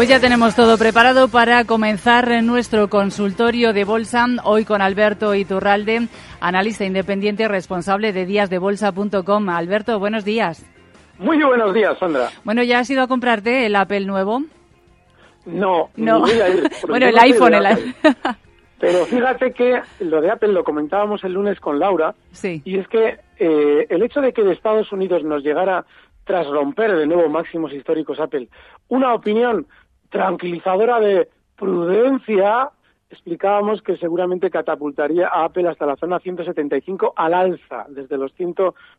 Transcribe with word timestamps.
Pues 0.00 0.08
ya 0.08 0.18
tenemos 0.18 0.56
todo 0.56 0.78
preparado 0.78 1.28
para 1.28 1.66
comenzar 1.66 2.42
nuestro 2.42 2.88
consultorio 2.88 3.74
de 3.74 3.84
bolsa, 3.84 4.24
hoy 4.44 4.64
con 4.64 4.80
Alberto 4.80 5.34
Iturralde, 5.34 6.08
analista 6.40 6.86
independiente 6.86 7.46
responsable 7.48 8.14
de 8.14 8.24
díasdebolsa.com. 8.24 9.48
Alberto, 9.50 9.98
buenos 9.98 10.24
días. 10.24 10.64
Muy 11.18 11.42
buenos 11.44 11.74
días, 11.74 11.98
Sandra. 11.98 12.30
Bueno, 12.44 12.62
¿ya 12.62 12.78
has 12.78 12.88
ido 12.88 13.02
a 13.02 13.08
comprarte 13.08 13.66
el 13.66 13.76
Apple 13.76 14.06
nuevo? 14.06 14.40
No, 15.44 15.90
No. 15.96 16.20
voy 16.20 16.30
a 16.30 16.48
ir, 16.48 16.62
porque 16.62 16.86
bueno, 16.88 17.06
el 17.06 17.14
no 17.16 17.20
iPhone, 17.20 17.54
el 17.56 17.66
Apple. 17.66 17.94
Pero 18.80 19.04
fíjate 19.04 19.52
que 19.52 19.82
lo 20.00 20.22
de 20.22 20.30
Apple 20.30 20.54
lo 20.54 20.64
comentábamos 20.64 21.22
el 21.24 21.34
lunes 21.34 21.60
con 21.60 21.78
Laura, 21.78 22.14
Sí. 22.32 22.62
y 22.64 22.78
es 22.78 22.88
que 22.88 23.18
eh, 23.38 23.86
el 23.90 24.02
hecho 24.02 24.22
de 24.22 24.32
que 24.32 24.44
de 24.44 24.54
Estados 24.54 24.90
Unidos 24.92 25.24
nos 25.24 25.42
llegara, 25.42 25.84
tras 26.24 26.46
romper 26.46 26.96
de 26.96 27.06
nuevo 27.06 27.28
máximos 27.28 27.72
históricos 27.74 28.18
Apple, 28.18 28.48
una 28.88 29.12
opinión 29.12 29.66
tranquilizadora 30.10 31.00
de 31.00 31.28
prudencia, 31.56 32.70
explicábamos 33.10 33.82
que 33.82 33.96
seguramente 33.96 34.50
catapultaría 34.50 35.28
a 35.28 35.44
Apple 35.44 35.68
hasta 35.68 35.84
la 35.84 35.96
zona 35.96 36.20
175 36.20 37.12
al 37.16 37.34
alza, 37.34 37.86
desde 37.88 38.16
los 38.16 38.32
100, 38.34 38.54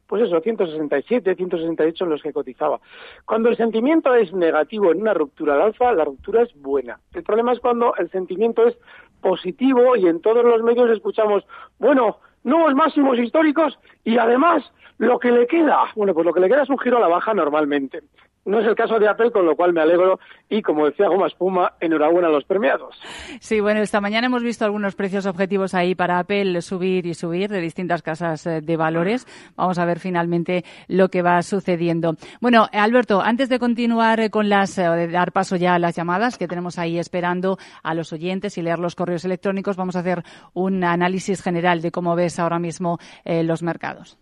pues 0.06 0.24
eso, 0.24 0.40
167, 0.42 1.36
168 1.36 2.04
en 2.04 2.10
los 2.10 2.22
que 2.22 2.34
cotizaba. 2.34 2.80
Cuando 3.26 3.50
el 3.50 3.58
sentimiento 3.58 4.14
es 4.14 4.34
negativo 4.34 4.92
en 4.92 5.02
una 5.02 5.14
ruptura 5.14 5.56
al 5.56 5.62
alza, 5.62 5.92
la 5.94 6.04
ruptura 6.04 6.44
es 6.44 6.54
buena. 6.56 7.00
El 7.14 7.24
problema 7.24 7.54
es 7.54 7.60
cuando 7.60 7.96
el 7.96 8.10
sentimiento 8.10 8.68
es 8.68 8.78
positivo 9.22 9.96
y 9.96 10.08
en 10.08 10.20
todos 10.22 10.44
los 10.44 10.62
medios 10.62 10.90
escuchamos, 10.90 11.46
bueno, 11.80 12.18
nuevos 12.44 12.74
máximos 12.76 13.18
históricos 13.18 13.80
y 14.04 14.18
además 14.18 14.64
lo 14.98 15.20
que 15.20 15.32
le 15.32 15.48
queda, 15.48 15.86
bueno, 15.96 16.14
pues 16.14 16.26
lo 16.26 16.34
que 16.34 16.42
le 16.42 16.50
queda 16.50 16.64
es 16.64 16.70
un 16.70 16.80
giro 16.80 16.98
a 16.98 17.02
la 17.02 17.08
baja 17.08 17.34
normalmente. 17.34 18.02
No 18.44 18.59
es 18.59 18.66
el 18.66 18.75
caso 18.75 18.97
de 18.97 19.07
Apple, 19.07 19.31
con 19.31 19.46
lo 19.46 19.56
cual 19.56 19.72
me 19.72 19.81
alegro 19.81 20.19
y, 20.50 20.63
como 20.63 20.85
decía 20.85 21.07
Goma 21.07 21.28
Espuma, 21.28 21.74
enhorabuena 21.79 22.28
a 22.28 22.31
los 22.31 22.44
premiados. 22.44 23.00
Sí, 23.40 23.59
bueno, 23.59 23.81
esta 23.81 24.02
mañana 24.02 24.28
hemos 24.28 24.44
visto 24.44 24.66
algunos 24.66 24.96
precios 24.96 25.28
objetivos 25.28 25.75
ahí 25.75 25.94
para 25.94 26.18
Apple 26.18 26.59
subir 26.62 27.06
y 27.06 27.13
subir 27.13 27.50
de 27.50 27.62
distintas 27.62 28.01
casas 28.01 28.47
eh, 28.47 28.62
de 28.62 28.78
valores. 28.78 29.28
Vamos 29.56 29.78
a 29.78 29.85
ver 29.85 30.00
finalmente 30.00 30.63
lo 30.88 31.09
que 31.09 31.22
va 31.22 31.41
sucediendo. 31.44 32.16
Bueno, 32.40 32.68
Alberto, 32.72 33.22
antes 33.22 33.47
de 33.47 33.59
continuar 33.59 34.19
eh, 34.19 34.30
con 34.31 34.50
las, 34.50 34.78
eh, 34.78 34.90
de 34.90 35.07
dar 35.07 35.31
paso 35.31 35.56
ya 35.56 35.75
a 35.75 35.80
las 35.80 35.96
llamadas 35.96 36.38
que 36.38 36.47
tenemos 36.47 36.80
ahí 36.80 36.97
esperando 36.97 37.57
a 37.84 37.94
los 37.94 38.12
oyentes 38.12 38.57
y 38.57 38.63
leer 38.63 38.80
los 38.80 38.96
correos 38.96 39.24
electrónicos, 39.24 39.78
vamos 39.78 39.96
a 39.96 40.00
hacer 40.00 40.24
un 40.53 40.84
análisis 40.84 41.44
general 41.44 41.81
de 41.81 41.91
cómo 41.91 42.16
ves 42.16 42.40
ahora 42.40 42.59
mismo 42.59 42.97
eh, 43.24 43.44
los 43.44 43.62
mercados. 43.62 44.18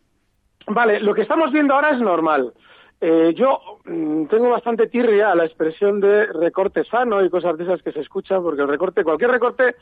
Vale, 0.68 1.00
lo 1.00 1.14
que 1.14 1.22
estamos 1.22 1.52
viendo 1.52 1.74
ahora 1.74 1.92
es 1.92 2.02
normal. 2.02 2.54
Eh, 3.02 3.34
yo 3.34 3.62
mm, 3.86 4.26
tengo 4.26 4.50
bastante 4.50 4.88
tirria 4.88 5.32
a 5.32 5.36
la 5.36 5.46
expresión 5.46 6.02
de 6.02 6.26
recorte 6.26 6.84
sano 6.84 7.24
y 7.24 7.30
cosas 7.30 7.58
de 7.58 7.64
esas 7.64 7.82
que 7.82 7.94
se 7.94 8.02
escuchan, 8.02 8.44
porque 8.44 8.62
el 8.62 8.68
recorte, 8.68 9.04
cualquier 9.04 9.32
recorte 9.32 9.76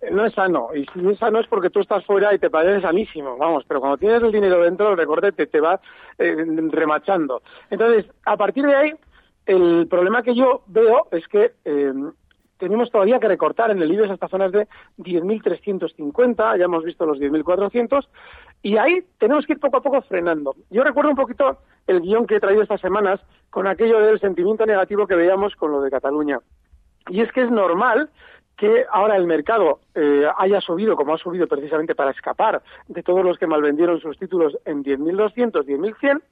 eh, 0.00 0.10
no 0.10 0.26
es 0.26 0.34
sano. 0.34 0.70
Y 0.74 0.84
si 0.92 1.08
es 1.08 1.18
sano 1.18 1.38
es 1.38 1.46
porque 1.46 1.70
tú 1.70 1.80
estás 1.80 2.04
fuera 2.04 2.34
y 2.34 2.38
te 2.38 2.50
parece 2.50 2.80
sanísimo, 2.80 3.36
vamos, 3.36 3.64
pero 3.68 3.80
cuando 3.80 3.98
tienes 3.98 4.22
el 4.22 4.32
dinero 4.32 4.60
dentro, 4.62 4.90
el 4.90 4.96
recorte 4.96 5.30
te, 5.32 5.46
te 5.46 5.60
va 5.60 5.80
eh, 6.18 6.44
remachando. 6.70 7.42
Entonces, 7.70 8.06
a 8.24 8.36
partir 8.36 8.64
de 8.66 8.74
ahí, 8.74 8.92
el 9.46 9.86
problema 9.88 10.22
que 10.22 10.34
yo 10.34 10.62
veo 10.66 11.06
es 11.12 11.28
que 11.28 11.52
eh, 11.64 11.92
tenemos 12.58 12.90
todavía 12.90 13.18
que 13.18 13.28
recortar 13.28 13.70
en 13.70 13.82
el 13.82 13.92
IBEX 13.92 14.12
hasta 14.12 14.28
zonas 14.28 14.52
de 14.52 14.66
10.350, 14.98 16.58
ya 16.58 16.64
hemos 16.64 16.84
visto 16.84 17.04
los 17.04 17.18
10.400, 17.18 18.06
y 18.64 18.78
ahí 18.78 19.04
tenemos 19.18 19.44
que 19.44 19.52
ir 19.52 19.60
poco 19.60 19.76
a 19.76 19.82
poco 19.82 20.00
frenando. 20.00 20.56
Yo 20.70 20.82
recuerdo 20.82 21.10
un 21.10 21.16
poquito 21.16 21.58
el 21.86 22.00
guion 22.00 22.26
que 22.26 22.36
he 22.36 22.40
traído 22.40 22.62
estas 22.62 22.80
semanas 22.80 23.20
con 23.50 23.66
aquello 23.66 24.00
del 24.00 24.18
sentimiento 24.18 24.64
negativo 24.64 25.06
que 25.06 25.14
veíamos 25.14 25.54
con 25.54 25.70
lo 25.70 25.82
de 25.82 25.90
Cataluña. 25.90 26.40
Y 27.10 27.20
es 27.20 27.30
que 27.32 27.42
es 27.42 27.50
normal 27.50 28.08
que 28.56 28.86
ahora 28.90 29.16
el 29.16 29.26
mercado 29.26 29.80
eh, 29.94 30.26
haya 30.38 30.62
subido, 30.62 30.96
como 30.96 31.12
ha 31.12 31.18
subido 31.18 31.46
precisamente 31.46 31.94
para 31.94 32.12
escapar 32.12 32.62
de 32.88 33.02
todos 33.02 33.22
los 33.22 33.36
que 33.36 33.46
malvendieron 33.46 34.00
sus 34.00 34.18
títulos 34.18 34.56
en 34.64 34.82
10.200, 34.82 35.66
10.100, 35.66 36.22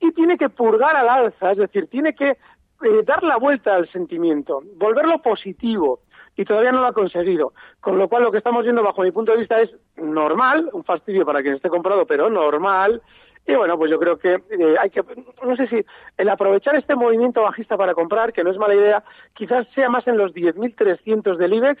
y 0.00 0.10
tiene 0.10 0.36
que 0.38 0.48
purgar 0.48 0.96
al 0.96 1.08
alza, 1.08 1.52
es 1.52 1.58
decir, 1.58 1.86
tiene 1.86 2.14
que 2.14 2.30
eh, 2.30 3.02
dar 3.06 3.22
la 3.22 3.36
vuelta 3.36 3.76
al 3.76 3.88
sentimiento, 3.92 4.60
volverlo 4.74 5.22
positivo, 5.22 6.00
y 6.36 6.44
todavía 6.44 6.72
no 6.72 6.80
lo 6.80 6.86
ha 6.86 6.92
conseguido. 6.92 7.52
Con 7.80 7.98
lo 7.98 8.08
cual, 8.08 8.22
lo 8.22 8.32
que 8.32 8.38
estamos 8.38 8.64
viendo, 8.64 8.82
bajo 8.82 9.02
mi 9.02 9.10
punto 9.10 9.32
de 9.32 9.38
vista, 9.38 9.60
es 9.60 9.70
normal, 9.96 10.70
un 10.72 10.84
fastidio 10.84 11.26
para 11.26 11.42
quien 11.42 11.54
esté 11.54 11.68
comprado, 11.68 12.06
pero 12.06 12.30
normal. 12.30 13.02
Y 13.46 13.54
bueno, 13.54 13.76
pues 13.76 13.90
yo 13.90 13.98
creo 13.98 14.18
que 14.18 14.34
eh, 14.34 14.76
hay 14.78 14.90
que, 14.90 15.02
no 15.44 15.56
sé 15.56 15.66
si 15.66 15.84
el 16.18 16.28
aprovechar 16.28 16.76
este 16.76 16.94
movimiento 16.94 17.42
bajista 17.42 17.76
para 17.76 17.94
comprar, 17.94 18.32
que 18.32 18.44
no 18.44 18.50
es 18.50 18.58
mala 18.58 18.74
idea, 18.74 19.02
quizás 19.34 19.66
sea 19.74 19.88
más 19.88 20.06
en 20.06 20.18
los 20.18 20.32
10.300 20.34 21.36
del 21.36 21.54
IBEX 21.54 21.80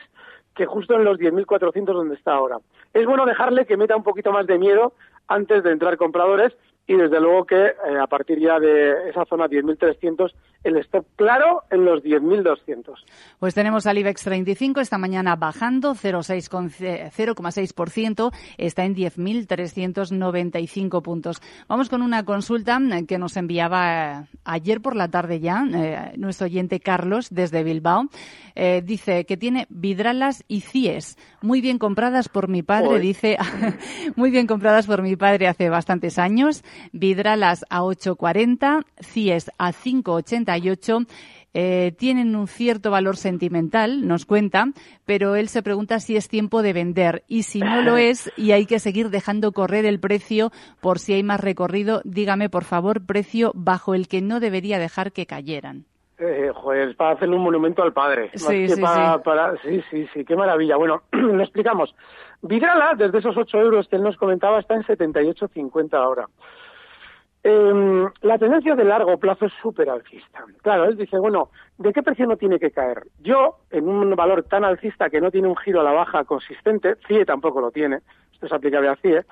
que 0.54 0.66
justo 0.66 0.94
en 0.94 1.04
los 1.04 1.18
10.400 1.18 1.84
donde 1.84 2.16
está 2.16 2.32
ahora. 2.32 2.58
Es 2.92 3.06
bueno 3.06 3.24
dejarle 3.24 3.66
que 3.66 3.76
meta 3.76 3.96
un 3.96 4.02
poquito 4.02 4.32
más 4.32 4.46
de 4.46 4.58
miedo 4.58 4.94
antes 5.28 5.62
de 5.62 5.70
entrar 5.70 5.96
compradores, 5.96 6.56
y 6.86 6.96
desde 6.96 7.20
luego 7.20 7.44
que 7.46 7.66
eh, 7.66 7.98
a 8.02 8.06
partir 8.08 8.40
ya 8.40 8.58
de 8.58 9.10
esa 9.10 9.26
zona 9.26 9.46
10.300 9.46 10.32
el 10.64 10.76
stop 10.78 11.06
claro 11.16 11.62
en 11.70 11.84
los 11.84 12.02
10.200. 12.02 12.94
Pues 13.38 13.54
tenemos 13.54 13.86
al 13.86 13.98
IBEX 13.98 14.24
35 14.24 14.80
esta 14.80 14.98
mañana 14.98 15.36
bajando 15.36 15.94
0,6%, 15.94 18.32
está 18.58 18.84
en 18.84 18.96
10.395 18.96 21.02
puntos. 21.02 21.40
Vamos 21.68 21.88
con 21.88 22.02
una 22.02 22.24
consulta 22.24 22.80
que 23.06 23.18
nos 23.18 23.36
enviaba 23.36 24.22
eh, 24.22 24.24
ayer 24.44 24.80
por 24.80 24.96
la 24.96 25.06
tarde 25.08 25.38
ya 25.40 25.62
eh, 25.72 26.14
nuestro 26.16 26.46
oyente 26.46 26.80
Carlos 26.80 27.28
desde 27.30 27.62
Bilbao. 27.62 28.08
dice 28.82 29.24
que 29.24 29.36
tiene 29.36 29.66
vidralas 29.70 30.44
y 30.48 30.60
CIES 30.60 31.16
muy 31.42 31.60
bien 31.60 31.78
compradas 31.78 32.28
por 32.28 32.48
mi 32.48 32.62
padre, 32.62 32.98
dice, 32.98 33.38
muy 34.16 34.30
bien 34.30 34.46
compradas 34.46 34.86
por 34.86 35.02
mi 35.02 35.16
padre 35.16 35.48
hace 35.48 35.70
bastantes 35.70 36.18
años. 36.18 36.62
Vidralas 36.92 37.64
a 37.70 37.82
8,40, 37.82 38.84
CIES 39.00 39.50
a 39.58 39.72
5,88. 39.72 41.06
Eh, 41.52 41.92
tienen 41.98 42.36
un 42.36 42.46
cierto 42.46 42.92
valor 42.92 43.16
sentimental, 43.16 44.06
nos 44.06 44.24
cuenta, 44.24 44.66
pero 45.04 45.34
él 45.34 45.48
se 45.48 45.64
pregunta 45.64 45.98
si 45.98 46.16
es 46.16 46.28
tiempo 46.28 46.62
de 46.62 46.72
vender 46.72 47.24
y 47.26 47.42
si 47.42 47.58
no 47.58 47.82
lo 47.82 47.96
es 47.96 48.32
y 48.36 48.52
hay 48.52 48.66
que 48.66 48.78
seguir 48.78 49.10
dejando 49.10 49.50
correr 49.50 49.84
el 49.84 49.98
precio 49.98 50.52
por 50.80 51.00
si 51.00 51.14
hay 51.14 51.24
más 51.24 51.40
recorrido, 51.40 52.02
dígame 52.04 52.50
por 52.50 52.62
favor 52.62 53.04
precio 53.04 53.50
bajo 53.54 53.94
el 53.94 54.06
que 54.06 54.20
no 54.20 54.38
debería 54.38 54.78
dejar 54.78 55.10
que 55.10 55.26
cayeran. 55.26 55.86
Eh, 56.22 56.52
joder, 56.54 56.94
para 56.96 57.12
hacerle 57.12 57.36
un 57.36 57.42
monumento 57.42 57.82
al 57.82 57.94
padre. 57.94 58.30
Sí, 58.34 58.68
sí, 58.68 58.76
sí. 58.76 59.82
sí, 59.90 60.06
sí, 60.12 60.24
qué 60.24 60.36
maravilla. 60.36 60.76
Bueno, 60.76 61.02
lo 61.12 61.42
explicamos. 61.42 61.94
Vidrala, 62.42 62.94
desde 62.94 63.18
esos 63.18 63.36
8 63.36 63.58
euros 63.58 63.88
que 63.88 63.96
él 63.96 64.02
nos 64.02 64.18
comentaba, 64.18 64.60
está 64.60 64.74
en 64.74 64.82
78,50 64.82 65.94
ahora. 65.94 66.26
Eh, 67.42 68.06
la 68.20 68.38
tendencia 68.38 68.74
de 68.74 68.84
largo 68.84 69.16
plazo 69.18 69.46
es 69.46 69.52
súper 69.62 69.88
alcista. 69.88 70.44
Claro, 70.62 70.84
él 70.84 70.96
dice, 70.96 71.18
bueno, 71.18 71.50
¿de 71.78 71.92
qué 71.92 72.02
precio 72.02 72.26
no 72.26 72.36
tiene 72.36 72.58
que 72.58 72.70
caer? 72.70 73.04
Yo, 73.20 73.56
en 73.70 73.88
un 73.88 74.14
valor 74.14 74.42
tan 74.42 74.64
alcista 74.64 75.08
que 75.08 75.20
no 75.20 75.30
tiene 75.30 75.48
un 75.48 75.56
giro 75.56 75.80
a 75.80 75.84
la 75.84 75.92
baja 75.92 76.24
consistente, 76.24 76.96
CIE 77.08 77.24
tampoco 77.24 77.60
lo 77.62 77.70
tiene, 77.70 78.00
esto 78.32 78.46
es 78.46 78.52
aplicable 78.52 78.88
a 78.88 78.96
CIE, 78.96 79.24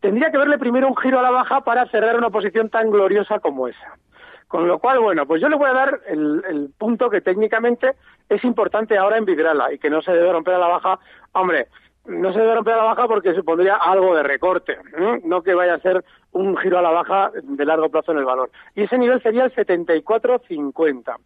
tendría 0.00 0.32
que 0.32 0.38
verle 0.38 0.58
primero 0.58 0.88
un 0.88 0.96
giro 0.96 1.20
a 1.20 1.22
la 1.22 1.30
baja 1.30 1.60
para 1.60 1.86
cerrar 1.86 2.16
una 2.16 2.30
posición 2.30 2.68
tan 2.68 2.90
gloriosa 2.90 3.38
como 3.38 3.68
esa. 3.68 3.96
Con 4.48 4.66
lo 4.66 4.80
cual, 4.80 4.98
bueno, 4.98 5.26
pues 5.26 5.40
yo 5.40 5.48
le 5.48 5.54
voy 5.54 5.70
a 5.70 5.74
dar 5.74 6.00
el, 6.08 6.42
el 6.48 6.70
punto 6.76 7.08
que 7.08 7.20
técnicamente 7.20 7.94
es 8.28 8.42
importante 8.42 8.98
ahora 8.98 9.16
en 9.16 9.24
Vidrala 9.24 9.72
y 9.72 9.78
que 9.78 9.90
no 9.90 10.02
se 10.02 10.10
debe 10.10 10.32
romper 10.32 10.54
a 10.54 10.58
la 10.58 10.66
baja. 10.66 10.98
Hombre, 11.32 11.68
no 12.10 12.32
se 12.32 12.40
debe 12.40 12.54
romper 12.54 12.74
a 12.74 12.78
la 12.78 12.84
baja 12.84 13.06
porque 13.06 13.34
supondría 13.34 13.76
algo 13.76 14.14
de 14.14 14.22
recorte, 14.22 14.76
no 15.24 15.42
que 15.42 15.54
vaya 15.54 15.74
a 15.74 15.80
ser 15.80 16.04
un 16.32 16.56
giro 16.56 16.78
a 16.78 16.82
la 16.82 16.90
baja 16.90 17.30
de 17.34 17.64
largo 17.64 17.88
plazo 17.88 18.12
en 18.12 18.18
el 18.18 18.24
valor. 18.24 18.50
Y 18.74 18.82
ese 18.82 18.98
nivel 18.98 19.22
sería 19.22 19.44
el 19.44 19.54
74.50. 19.54 21.16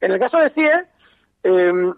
En 0.00 0.12
el 0.12 0.18
caso 0.18 0.38
de 0.38 0.50
CIE, 0.50 0.84
em, 1.42 1.94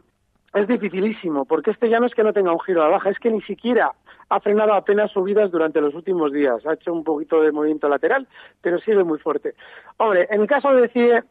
es 0.54 0.68
dificilísimo, 0.68 1.44
porque 1.44 1.70
este 1.70 1.88
ya 1.88 2.00
no 2.00 2.06
es 2.06 2.14
que 2.14 2.24
no 2.24 2.32
tenga 2.32 2.52
un 2.52 2.60
giro 2.60 2.82
a 2.82 2.86
la 2.86 2.92
baja, 2.92 3.10
es 3.10 3.18
que 3.18 3.30
ni 3.30 3.42
siquiera 3.42 3.92
ha 4.28 4.40
frenado 4.40 4.74
apenas 4.74 5.10
subidas 5.12 5.50
durante 5.50 5.80
los 5.80 5.94
últimos 5.94 6.32
días. 6.32 6.64
Ha 6.66 6.74
hecho 6.74 6.92
un 6.92 7.04
poquito 7.04 7.40
de 7.42 7.52
movimiento 7.52 7.88
lateral, 7.88 8.26
pero 8.60 8.78
sigue 8.78 9.04
muy 9.04 9.18
fuerte. 9.18 9.54
Hombre, 9.98 10.26
en 10.30 10.40
el 10.40 10.46
caso 10.46 10.72
de 10.72 10.88
CIE, 10.88 11.22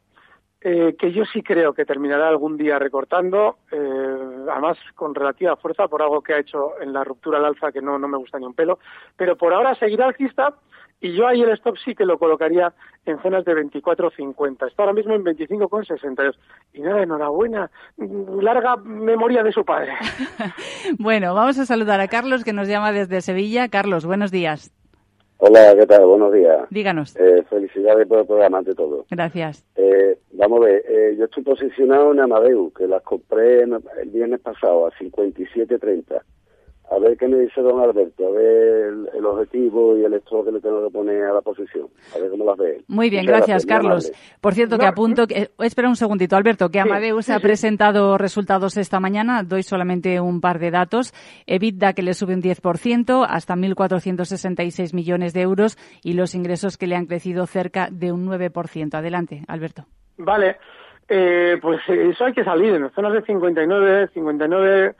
eh, 0.67 0.95
que 0.97 1.11
yo 1.11 1.25
sí 1.25 1.43
creo 1.43 1.75
que 1.75 1.85
terminará 1.85 2.27
algún 2.27 2.57
día 2.57 2.79
recortando, 2.79 3.57
eh, 3.71 4.17
además 4.51 4.79
con 4.95 5.13
relativa 5.13 5.55
fuerza 5.57 5.87
por 5.87 6.01
algo 6.01 6.23
que 6.23 6.33
ha 6.33 6.39
hecho 6.39 6.81
en 6.81 6.91
la 6.91 7.03
ruptura 7.03 7.37
al 7.37 7.45
alza 7.45 7.71
que 7.71 7.83
no, 7.83 7.99
no 7.99 8.07
me 8.07 8.17
gusta 8.17 8.39
ni 8.39 8.47
un 8.47 8.55
pelo, 8.55 8.79
pero 9.15 9.37
por 9.37 9.53
ahora 9.53 9.75
seguirá 9.75 10.07
alcista 10.07 10.55
y 11.01 11.15
yo 11.15 11.27
ahí 11.27 11.43
el 11.43 11.51
stop 11.51 11.77
sí 11.77 11.93
que 11.93 12.03
lo 12.03 12.17
colocaría 12.17 12.73
en 13.05 13.21
zonas 13.21 13.45
de 13.45 13.53
24.50. 13.53 14.67
Está 14.67 14.81
ahora 14.81 14.93
mismo 14.93 15.13
en 15.13 15.23
25,62. 15.23 16.33
Y 16.73 16.81
nada, 16.81 17.03
enhorabuena. 17.03 17.69
Larga 17.97 18.77
memoria 18.77 19.43
de 19.43 19.51
su 19.51 19.63
padre. 19.63 19.93
bueno, 20.97 21.35
vamos 21.35 21.59
a 21.59 21.67
saludar 21.67 21.99
a 21.99 22.07
Carlos 22.07 22.43
que 22.43 22.53
nos 22.53 22.67
llama 22.67 22.91
desde 22.91 23.21
Sevilla. 23.21 23.69
Carlos, 23.69 24.07
buenos 24.07 24.31
días. 24.31 24.73
Hola, 25.37 25.75
¿qué 25.77 25.85
tal? 25.85 26.05
Buenos 26.05 26.33
días. 26.33 26.67
Díganos. 26.69 27.15
Eh, 27.17 27.43
felicidades 27.49 28.07
por 28.07 28.19
el 28.19 28.25
programa, 28.25 28.59
ante 28.59 28.73
todo. 28.73 29.05
Gracias. 29.09 29.65
Eh, 29.75 30.17
vamos 30.33 30.61
a 30.61 30.65
ver, 30.65 30.83
eh, 30.87 31.15
yo 31.17 31.25
estoy 31.25 31.43
posicionado 31.43 32.13
en 32.13 32.21
Amadeus, 32.21 32.73
que 32.73 32.87
las 32.87 33.01
compré 33.03 33.63
el 33.63 34.09
viernes 34.11 34.39
pasado 34.39 34.87
a 34.87 34.91
57.30 34.91 36.21
a 36.91 36.99
ver 36.99 37.17
qué 37.17 37.27
me 37.27 37.39
dice 37.39 37.61
don 37.61 37.79
Alberto, 37.79 38.27
a 38.27 38.31
ver 38.31 38.93
el, 39.17 39.25
objetivo 39.25 39.97
y 39.97 40.03
el 40.03 40.13
estado 40.13 40.45
que 40.45 40.51
le 40.51 40.61
tengo 40.61 40.85
que 40.85 40.93
poner 40.93 41.23
a 41.23 41.33
la 41.33 41.41
posición, 41.41 41.87
a 42.15 42.19
ver 42.19 42.29
cómo 42.29 42.45
las 42.45 42.57
ve. 42.57 42.83
Muy 42.87 43.09
bien, 43.09 43.25
gracias, 43.25 43.65
Carlos. 43.65 44.11
Por 44.39 44.53
cierto, 44.53 44.77
que 44.77 44.85
apunto, 44.85 45.25
que, 45.27 45.49
espera 45.59 45.89
un 45.89 45.95
segundito, 45.95 46.35
Alberto, 46.35 46.69
que 46.69 46.79
Amadeus 46.79 47.29
ha 47.29 47.39
presentado 47.39 48.17
resultados 48.17 48.77
esta 48.77 48.99
mañana, 48.99 49.43
doy 49.43 49.63
solamente 49.63 50.19
un 50.19 50.41
par 50.41 50.59
de 50.59 50.71
datos. 50.71 51.13
EBITDA 51.47 51.93
que 51.93 52.03
le 52.03 52.13
sube 52.13 52.35
un 52.35 52.41
10% 52.41 53.25
hasta 53.27 53.55
1.466 53.55 54.93
millones 54.93 55.33
de 55.33 55.41
euros 55.41 55.77
y 56.03 56.13
los 56.13 56.35
ingresos 56.35 56.77
que 56.77 56.87
le 56.87 56.95
han 56.95 57.07
crecido 57.07 57.45
cerca 57.47 57.89
de 57.91 58.11
un 58.11 58.27
9%. 58.27 58.93
Adelante, 58.93 59.43
Alberto. 59.47 59.85
Vale. 60.17 60.57
Eh, 61.07 61.59
pues 61.61 61.81
eso 61.87 62.25
hay 62.25 62.33
que 62.33 62.43
salir 62.43 62.73
en 62.73 62.89
zonas 62.91 63.13
de 63.13 63.21
59, 63.21 64.09
59 64.13 64.95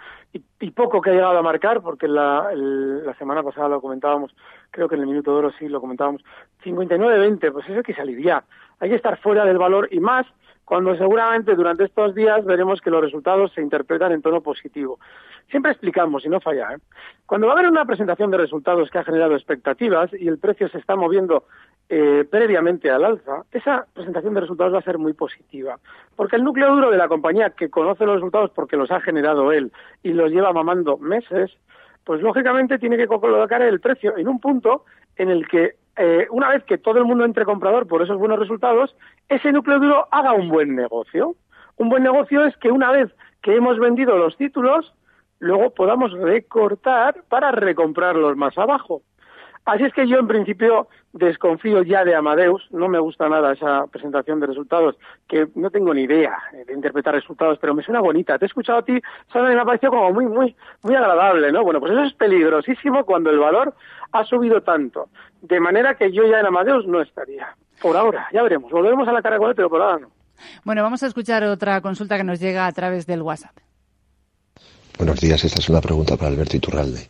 y, 0.60 0.72
poco 0.72 1.02
que 1.02 1.10
ha 1.10 1.14
llegado 1.14 1.38
a 1.38 1.42
marcar, 1.42 1.82
porque 1.82 2.08
la, 2.08 2.50
la 2.54 3.14
semana 3.16 3.42
pasada 3.42 3.70
lo 3.70 3.82
comentábamos, 3.82 4.36
creo 4.70 4.90
que 4.90 4.96
en 4.96 5.02
el 5.02 5.08
minuto 5.08 5.32
de 5.32 5.38
oro 5.38 5.52
sí 5.58 5.70
lo 5.70 5.80
comentábamos, 5.80 6.22
59-20, 6.64 7.52
pues 7.54 7.66
eso 7.66 7.78
hay 7.78 7.84
que 7.84 7.94
salir 7.94 8.22
ya. 8.22 8.44
Hay 8.80 8.90
que 8.90 8.96
estar 8.96 9.18
fuera 9.20 9.46
del 9.46 9.58
valor 9.58 9.88
y 9.92 10.00
más 10.00 10.26
cuando 10.66 10.96
seguramente 10.98 11.56
durante 11.56 11.86
estos 11.86 12.16
días 12.16 12.44
veremos 12.44 12.82
que 12.82 12.90
los 12.90 13.02
resultados 13.02 13.52
se 13.54 13.62
interpretan 13.62 14.12
en 14.12 14.22
tono 14.22 14.42
positivo. 14.42 15.00
Siempre 15.50 15.72
explicamos, 15.72 16.26
y 16.26 16.30
no 16.30 16.42
falla, 16.42 16.74
¿eh? 16.74 16.78
cuando 17.26 17.48
va 17.48 17.54
a 17.54 17.60
haber 17.60 17.70
una 17.70 17.86
presentación 17.86 18.32
de 18.32 18.38
resultados 18.38 18.90
que 18.90 18.98
ha 18.98 19.04
generado 19.04 19.36
expectativas 19.36 20.12
y 20.14 20.28
el 20.28 20.40
precio 20.40 20.68
se 20.70 20.80
está 20.80 20.96
moviendo 20.96 21.46
eh, 21.88 22.26
previamente 22.30 22.90
al 22.90 23.06
alza, 23.06 23.44
esa 23.52 23.86
presentación 23.94 24.34
de 24.34 24.42
resultados 24.42 24.74
va 24.74 24.80
a 24.80 24.84
ser 24.84 24.98
muy 24.98 25.14
positiva. 25.14 25.78
Porque 26.16 26.36
el 26.36 26.44
núcleo 26.44 26.74
duro 26.74 26.90
de 26.90 26.98
la 26.98 27.08
compañía, 27.08 27.52
que 27.52 27.70
conoce 27.70 28.06
los 28.06 28.16
resultados 28.16 28.50
porque 28.56 28.76
los 28.76 28.90
ha 28.90 29.02
generado 29.02 29.52
él 29.52 29.72
y 30.02 30.14
los 30.14 30.32
lleva 30.32 30.52
mamando 30.52 30.98
meses, 30.98 31.56
pues 32.06 32.22
lógicamente 32.22 32.80
tiene 32.80 32.98
que 32.98 33.08
colocar 33.08 33.62
el 33.62 33.80
precio 33.82 34.16
en 34.16 34.28
un 34.28 34.40
punto 34.40 34.86
en 35.18 35.30
el 35.30 35.48
que 35.48 35.76
eh, 35.98 36.28
una 36.30 36.50
vez 36.50 36.64
que 36.64 36.78
todo 36.78 37.00
el 37.00 37.06
mundo 37.06 37.26
entre 37.26 37.46
comprador 37.46 37.88
por 37.88 38.02
esos 38.02 38.18
buenos 38.18 38.40
resultados, 38.40 38.96
ese 39.28 39.52
núcleo 39.52 39.80
duro 39.80 40.08
haga 40.12 40.34
un 40.34 40.50
buen 40.50 40.76
negocio. 40.76 41.36
Un 41.78 41.90
buen 41.90 42.04
negocio 42.04 42.46
es 42.46 42.56
que 42.58 42.72
una 42.72 42.92
vez 42.92 43.12
que 43.42 43.56
hemos 43.56 43.80
vendido 43.80 44.18
los 44.18 44.38
títulos, 44.38 44.94
luego 45.40 45.72
podamos 45.72 46.12
recortar 46.14 47.24
para 47.28 47.52
recomprarlos 47.52 48.38
más 48.38 48.58
abajo. 48.58 49.02
Así 49.66 49.84
es 49.84 49.94
que 49.94 50.08
yo 50.08 50.20
en 50.20 50.28
principio 50.28 50.88
desconfío 51.12 51.82
ya 51.82 52.06
de 52.06 52.14
Amadeus, 52.14 52.68
no 52.70 52.88
me 52.88 53.00
gusta 53.00 53.28
nada 53.28 53.54
esa 53.54 53.88
presentación 53.88 54.40
de 54.40 54.46
resultados, 54.46 54.96
que 55.28 55.48
no 55.56 55.72
tengo 55.72 55.92
ni 55.92 56.04
idea 56.04 56.38
de 56.68 56.72
interpretar 56.72 57.16
resultados, 57.16 57.58
pero 57.60 57.74
me 57.74 57.82
suena 57.82 58.00
bonita. 58.00 58.38
Te 58.38 58.46
he 58.46 58.48
escuchado 58.48 58.80
a 58.80 58.86
ti, 58.86 59.02
Sandra, 59.34 59.52
y 59.52 59.56
me 59.56 59.62
ha 59.62 59.66
parecido 59.66 59.92
como 59.92 60.14
muy, 60.14 60.28
muy, 60.28 60.56
muy 60.84 60.96
agradable, 60.96 61.52
¿no? 61.52 61.64
Bueno, 61.64 61.80
pues 61.80 61.94
eso 61.94 62.04
es 62.04 62.14
peligrosísimo 62.14 63.06
cuando 63.06 63.32
el 63.32 63.40
valor 63.40 63.74
ha 64.12 64.24
subido 64.26 64.62
tanto, 64.62 65.10
de 65.42 65.60
manera 65.60 65.96
que 65.96 66.12
yo 66.12 66.28
ya 66.28 66.42
en 66.42 66.46
Amadeus 66.46 66.86
no 66.86 67.02
estaría. 67.02 67.56
Por 67.82 67.98
ahora, 67.98 68.28
ya 68.32 68.44
veremos. 68.44 68.72
Volveremos 68.72 69.08
a 69.08 69.14
la 69.14 69.24
cara 69.24 69.40
con 69.40 69.50
él, 69.50 69.56
pero 69.56 69.70
por 69.70 69.82
ahora 69.82 70.00
no. 70.00 70.12
Bueno, 70.64 70.84
vamos 70.84 71.02
a 71.02 71.08
escuchar 71.08 71.44
otra 71.44 71.82
consulta 71.82 72.18
que 72.18 72.24
nos 72.24 72.40
llega 72.40 72.68
a 72.68 72.72
través 72.72 73.08
del 73.08 73.24
WhatsApp. 73.24 73.56
Buenos 75.00 75.20
días, 75.20 75.44
esta 75.44 75.60
es 75.60 75.70
una 75.70 75.82
pregunta 75.82 76.18
para 76.18 76.28
Alberto 76.30 76.56
Iturralde. 76.56 77.10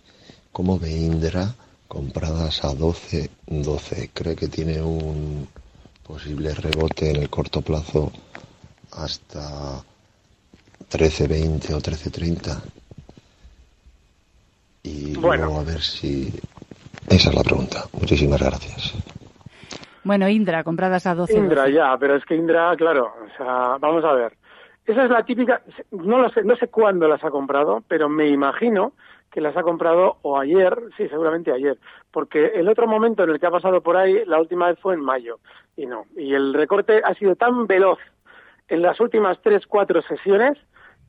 ¿Cómo 0.51 0.79
ve 0.79 0.89
Indra 0.89 1.53
compradas 1.95 2.65
a 2.65 2.75
12, 2.75 3.29
12. 3.47 4.09
Cree 4.13 4.35
que 4.35 4.49
tiene 4.49 4.81
un 4.81 5.47
posible 6.05 6.53
rebote 6.53 7.11
en 7.11 7.15
el 7.15 7.29
corto 7.29 7.61
plazo 7.61 8.11
hasta 8.91 9.79
13.20 10.91 11.73
o 11.73 11.79
13.30. 11.79 12.61
Y 14.83 15.15
bueno. 15.15 15.57
a 15.57 15.63
ver 15.63 15.79
si... 15.79 16.33
Esa 17.07 17.29
es 17.29 17.35
la 17.35 17.43
pregunta. 17.43 17.85
Muchísimas 17.93 18.41
gracias. 18.41 18.93
Bueno, 20.03 20.27
Indra, 20.27 20.65
compradas 20.65 21.07
a 21.07 21.15
12. 21.15 21.37
Indra, 21.37 21.69
ya, 21.69 21.95
pero 21.97 22.17
es 22.17 22.25
que 22.25 22.35
Indra, 22.35 22.75
claro, 22.75 23.05
o 23.05 23.37
sea, 23.37 23.77
vamos 23.79 24.03
a 24.03 24.11
ver. 24.11 24.33
Esa 24.85 25.05
es 25.05 25.09
la 25.09 25.23
típica, 25.23 25.61
no 25.91 26.19
lo 26.19 26.29
sé, 26.29 26.43
no 26.43 26.57
sé 26.57 26.67
cuándo 26.67 27.07
las 27.07 27.23
ha 27.23 27.31
comprado, 27.31 27.83
pero 27.87 28.09
me 28.09 28.27
imagino 28.27 28.91
que 29.35 29.41
las 29.41 29.57
ha 29.57 29.63
comprado 29.63 30.15
o 30.21 30.39
ayer, 30.39 30.73
sí, 30.95 31.09
seguramente 31.09 31.51
ayer, 31.51 31.77
porque 32.09 32.53
el 32.55 32.69
otro 32.69 32.87
momento 32.87 33.25
en 33.25 33.31
el 33.31 33.37
que 33.37 33.45
ha 33.45 33.51
pasado 33.51 33.81
por 33.81 33.97
ahí, 33.97 34.23
la 34.25 34.39
última 34.39 34.67
vez 34.67 34.79
fue 34.79 34.93
en 34.93 35.01
mayo, 35.01 35.39
y 35.75 35.85
no. 35.85 36.05
Y 36.15 36.33
el 36.33 36.53
recorte 36.53 37.01
ha 37.03 37.13
sido 37.15 37.35
tan 37.35 37.67
veloz 37.67 37.99
en 38.69 38.81
las 38.81 38.97
últimas 39.01 39.37
tres, 39.41 39.67
cuatro 39.67 40.01
sesiones 40.03 40.57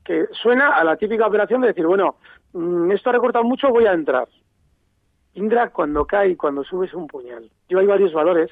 que 0.03 0.27
suena 0.33 0.75
a 0.75 0.83
la 0.83 0.97
típica 0.97 1.25
operación 1.25 1.61
de 1.61 1.67
decir, 1.67 1.87
bueno, 1.87 2.17
mm, 2.51 2.91
esto 2.91 3.11
ha 3.11 3.13
recortado 3.13 3.45
mucho, 3.45 3.69
voy 3.69 3.85
a 3.85 3.93
entrar. 3.93 4.27
Indra 5.35 5.69
cuando 5.69 6.05
cae 6.05 6.35
cuando 6.35 6.65
sube 6.65 6.87
es 6.87 6.93
un 6.93 7.07
puñal. 7.07 7.49
Yo 7.69 7.79
hay 7.79 7.85
varios 7.85 8.11
valores, 8.11 8.51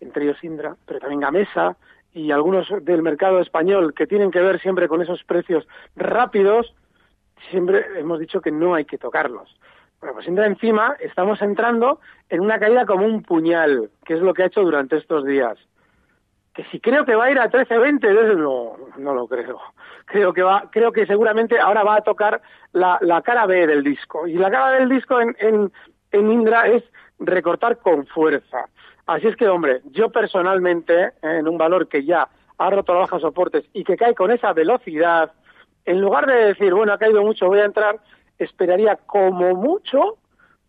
entre 0.00 0.24
ellos 0.24 0.44
Indra, 0.44 0.76
pero 0.84 1.00
también 1.00 1.20
Gamesa 1.20 1.78
y 2.12 2.32
algunos 2.32 2.68
del 2.82 3.00
mercado 3.00 3.40
español 3.40 3.94
que 3.94 4.06
tienen 4.06 4.30
que 4.30 4.42
ver 4.42 4.60
siempre 4.60 4.88
con 4.88 5.00
esos 5.00 5.24
precios 5.24 5.66
rápidos, 5.94 6.74
siempre 7.50 7.84
hemos 7.98 8.18
dicho 8.18 8.40
que 8.40 8.50
no 8.50 8.74
hay 8.74 8.84
que 8.84 8.98
tocarlos. 8.98 9.54
Bueno, 10.00 10.14
pues 10.14 10.28
encima 10.28 10.96
estamos 11.00 11.40
entrando 11.42 12.00
en 12.28 12.40
una 12.40 12.58
caída 12.58 12.84
como 12.84 13.06
un 13.06 13.22
puñal, 13.22 13.90
que 14.04 14.14
es 14.14 14.20
lo 14.20 14.34
que 14.34 14.42
ha 14.42 14.46
hecho 14.46 14.62
durante 14.62 14.96
estos 14.96 15.24
días 15.24 15.58
que 16.56 16.64
si 16.64 16.80
creo 16.80 17.04
que 17.04 17.14
va 17.14 17.26
a 17.26 17.30
ir 17.30 17.38
a 17.38 17.50
13-20, 17.50 18.34
no, 18.34 18.78
no 18.96 19.14
lo 19.14 19.28
creo. 19.28 19.60
Creo 20.06 20.32
que 20.32 20.42
va, 20.42 20.70
creo 20.72 20.90
que 20.90 21.04
seguramente 21.04 21.60
ahora 21.60 21.84
va 21.84 21.96
a 21.96 22.00
tocar 22.00 22.40
la, 22.72 22.98
cara 23.22 23.44
B 23.44 23.66
del 23.66 23.84
disco. 23.84 24.26
Y 24.26 24.34
la 24.34 24.50
cara 24.50 24.70
B 24.70 24.78
del 24.78 24.88
disco 24.88 25.20
en, 25.20 25.36
en, 25.38 25.70
en 26.12 26.32
Indra 26.32 26.66
es 26.66 26.82
recortar 27.18 27.76
con 27.76 28.06
fuerza. 28.06 28.68
Así 29.04 29.26
es 29.26 29.36
que, 29.36 29.48
hombre, 29.48 29.82
yo 29.90 30.08
personalmente, 30.08 31.12
en 31.20 31.46
un 31.46 31.58
valor 31.58 31.88
que 31.88 32.04
ya 32.04 32.26
ha 32.56 32.70
roto 32.70 32.94
la 32.94 33.00
baja 33.00 33.20
soportes 33.20 33.64
y 33.74 33.84
que 33.84 33.98
cae 33.98 34.14
con 34.14 34.30
esa 34.30 34.54
velocidad, 34.54 35.32
en 35.86 36.00
lugar 36.00 36.26
de 36.26 36.34
decir, 36.34 36.74
bueno, 36.74 36.92
ha 36.92 36.98
caído 36.98 37.22
mucho, 37.22 37.46
voy 37.46 37.60
a 37.60 37.64
entrar, 37.64 38.00
esperaría 38.38 38.96
como 39.06 39.54
mucho 39.54 40.18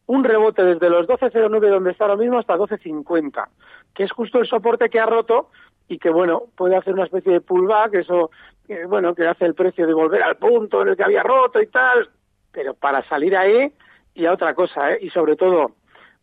un 0.05 0.23
rebote 0.23 0.63
desde 0.63 0.89
los 0.89 1.05
12.09 1.07 1.69
donde 1.69 1.91
está 1.91 2.05
ahora 2.05 2.15
mismo 2.15 2.39
hasta 2.39 2.55
12.50, 2.55 3.47
que 3.93 4.03
es 4.03 4.11
justo 4.11 4.39
el 4.39 4.47
soporte 4.47 4.89
que 4.89 4.99
ha 4.99 5.05
roto 5.05 5.49
y 5.89 5.97
que 5.99 6.09
bueno 6.09 6.43
puede 6.55 6.77
hacer 6.77 6.93
una 6.93 7.05
especie 7.05 7.33
de 7.33 7.41
pullback 7.41 7.95
eso 7.95 8.31
que, 8.65 8.85
bueno 8.85 9.13
que 9.15 9.27
hace 9.27 9.45
el 9.45 9.53
precio 9.53 9.85
de 9.87 9.93
volver 9.93 10.21
al 10.23 10.37
punto 10.37 10.81
en 10.81 10.89
el 10.89 10.97
que 10.97 11.03
había 11.03 11.23
roto 11.23 11.61
y 11.61 11.67
tal 11.67 12.09
pero 12.51 12.73
para 12.73 13.07
salir 13.07 13.35
ahí 13.35 13.71
y 14.13 14.25
a 14.25 14.33
otra 14.33 14.53
cosa 14.53 14.91
¿eh? 14.91 14.99
y 15.01 15.09
sobre 15.09 15.35
todo 15.35 15.71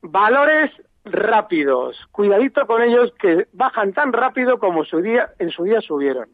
valores 0.02 0.70
rápidos. 1.04 1.96
Cuidadito 2.12 2.66
con 2.66 2.82
ellos 2.82 3.12
que 3.18 3.46
bajan 3.52 3.92
tan 3.92 4.12
rápido 4.12 4.58
como 4.58 4.84
su 4.84 5.00
día 5.00 5.30
en 5.38 5.50
su 5.50 5.64
día 5.64 5.80
subieron. 5.80 6.28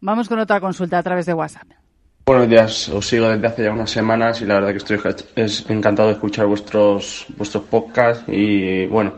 Vamos 0.00 0.28
con 0.28 0.38
otra 0.38 0.60
consulta 0.60 0.98
a 0.98 1.02
través 1.02 1.26
de 1.26 1.34
WhatsApp 1.34 1.83
Buenos 2.26 2.48
días, 2.48 2.88
os 2.88 3.06
sigo 3.06 3.28
desde 3.28 3.46
hace 3.46 3.64
ya 3.64 3.70
unas 3.70 3.90
semanas 3.90 4.40
y 4.40 4.46
la 4.46 4.54
verdad 4.54 4.70
que 4.70 4.78
estoy 4.78 4.98
es 5.36 5.68
encantado 5.68 6.08
de 6.08 6.14
escuchar 6.14 6.46
vuestros 6.46 7.26
vuestros 7.36 7.64
podcasts 7.64 8.24
y 8.28 8.86
bueno, 8.86 9.16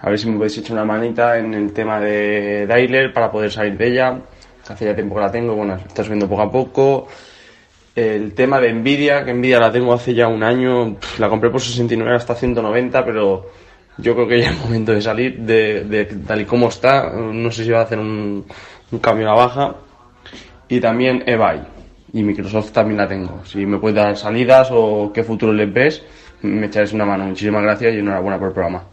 a 0.00 0.08
ver 0.08 0.16
si 0.20 0.28
me 0.28 0.36
podéis 0.36 0.58
echar 0.58 0.74
una 0.74 0.84
manita 0.84 1.36
en 1.36 1.52
el 1.52 1.72
tema 1.72 1.98
de 1.98 2.64
Dailer 2.68 3.12
para 3.12 3.32
poder 3.32 3.50
salir 3.50 3.76
de 3.76 3.88
ella. 3.88 4.20
Hace 4.68 4.84
ya 4.84 4.94
tiempo 4.94 5.16
que 5.16 5.20
la 5.22 5.32
tengo, 5.32 5.56
bueno, 5.56 5.74
está 5.74 6.04
subiendo 6.04 6.28
poco 6.28 6.42
a 6.42 6.52
poco. 6.52 7.08
El 7.96 8.34
tema 8.34 8.60
de 8.60 8.72
Nvidia, 8.72 9.24
que 9.24 9.34
Nvidia 9.34 9.58
la 9.58 9.72
tengo 9.72 9.92
hace 9.92 10.14
ya 10.14 10.28
un 10.28 10.44
año, 10.44 10.96
la 11.18 11.28
compré 11.28 11.50
por 11.50 11.60
69 11.60 12.14
hasta 12.14 12.36
190, 12.36 13.04
pero 13.04 13.50
yo 13.98 14.14
creo 14.14 14.28
que 14.28 14.40
ya 14.40 14.50
es 14.50 14.58
momento 14.60 14.92
de 14.92 15.02
salir 15.02 15.40
de, 15.40 16.04
tal 16.24 16.40
y 16.42 16.44
como 16.44 16.68
está. 16.68 17.10
No 17.10 17.50
sé 17.50 17.64
si 17.64 17.70
va 17.70 17.80
a 17.80 17.82
hacer 17.82 17.98
un, 17.98 18.46
cambio 19.00 19.28
a 19.32 19.34
baja. 19.34 19.74
Y 20.68 20.78
también 20.78 21.24
eBay. 21.26 21.73
Y 22.14 22.22
Microsoft 22.22 22.70
también 22.72 22.96
la 22.96 23.08
tengo. 23.08 23.44
Si 23.44 23.66
me 23.66 23.78
puedes 23.78 23.96
dar 23.96 24.16
salidas 24.16 24.70
o 24.72 25.12
qué 25.12 25.24
futuro 25.24 25.52
les 25.52 25.72
ves, 25.72 26.06
me 26.42 26.66
echaréis 26.66 26.92
una 26.92 27.04
mano. 27.04 27.24
Muchísimas 27.24 27.64
gracias 27.64 27.92
y 27.92 27.98
enhorabuena 27.98 28.38
por 28.38 28.48
el 28.48 28.54
programa. 28.54 28.84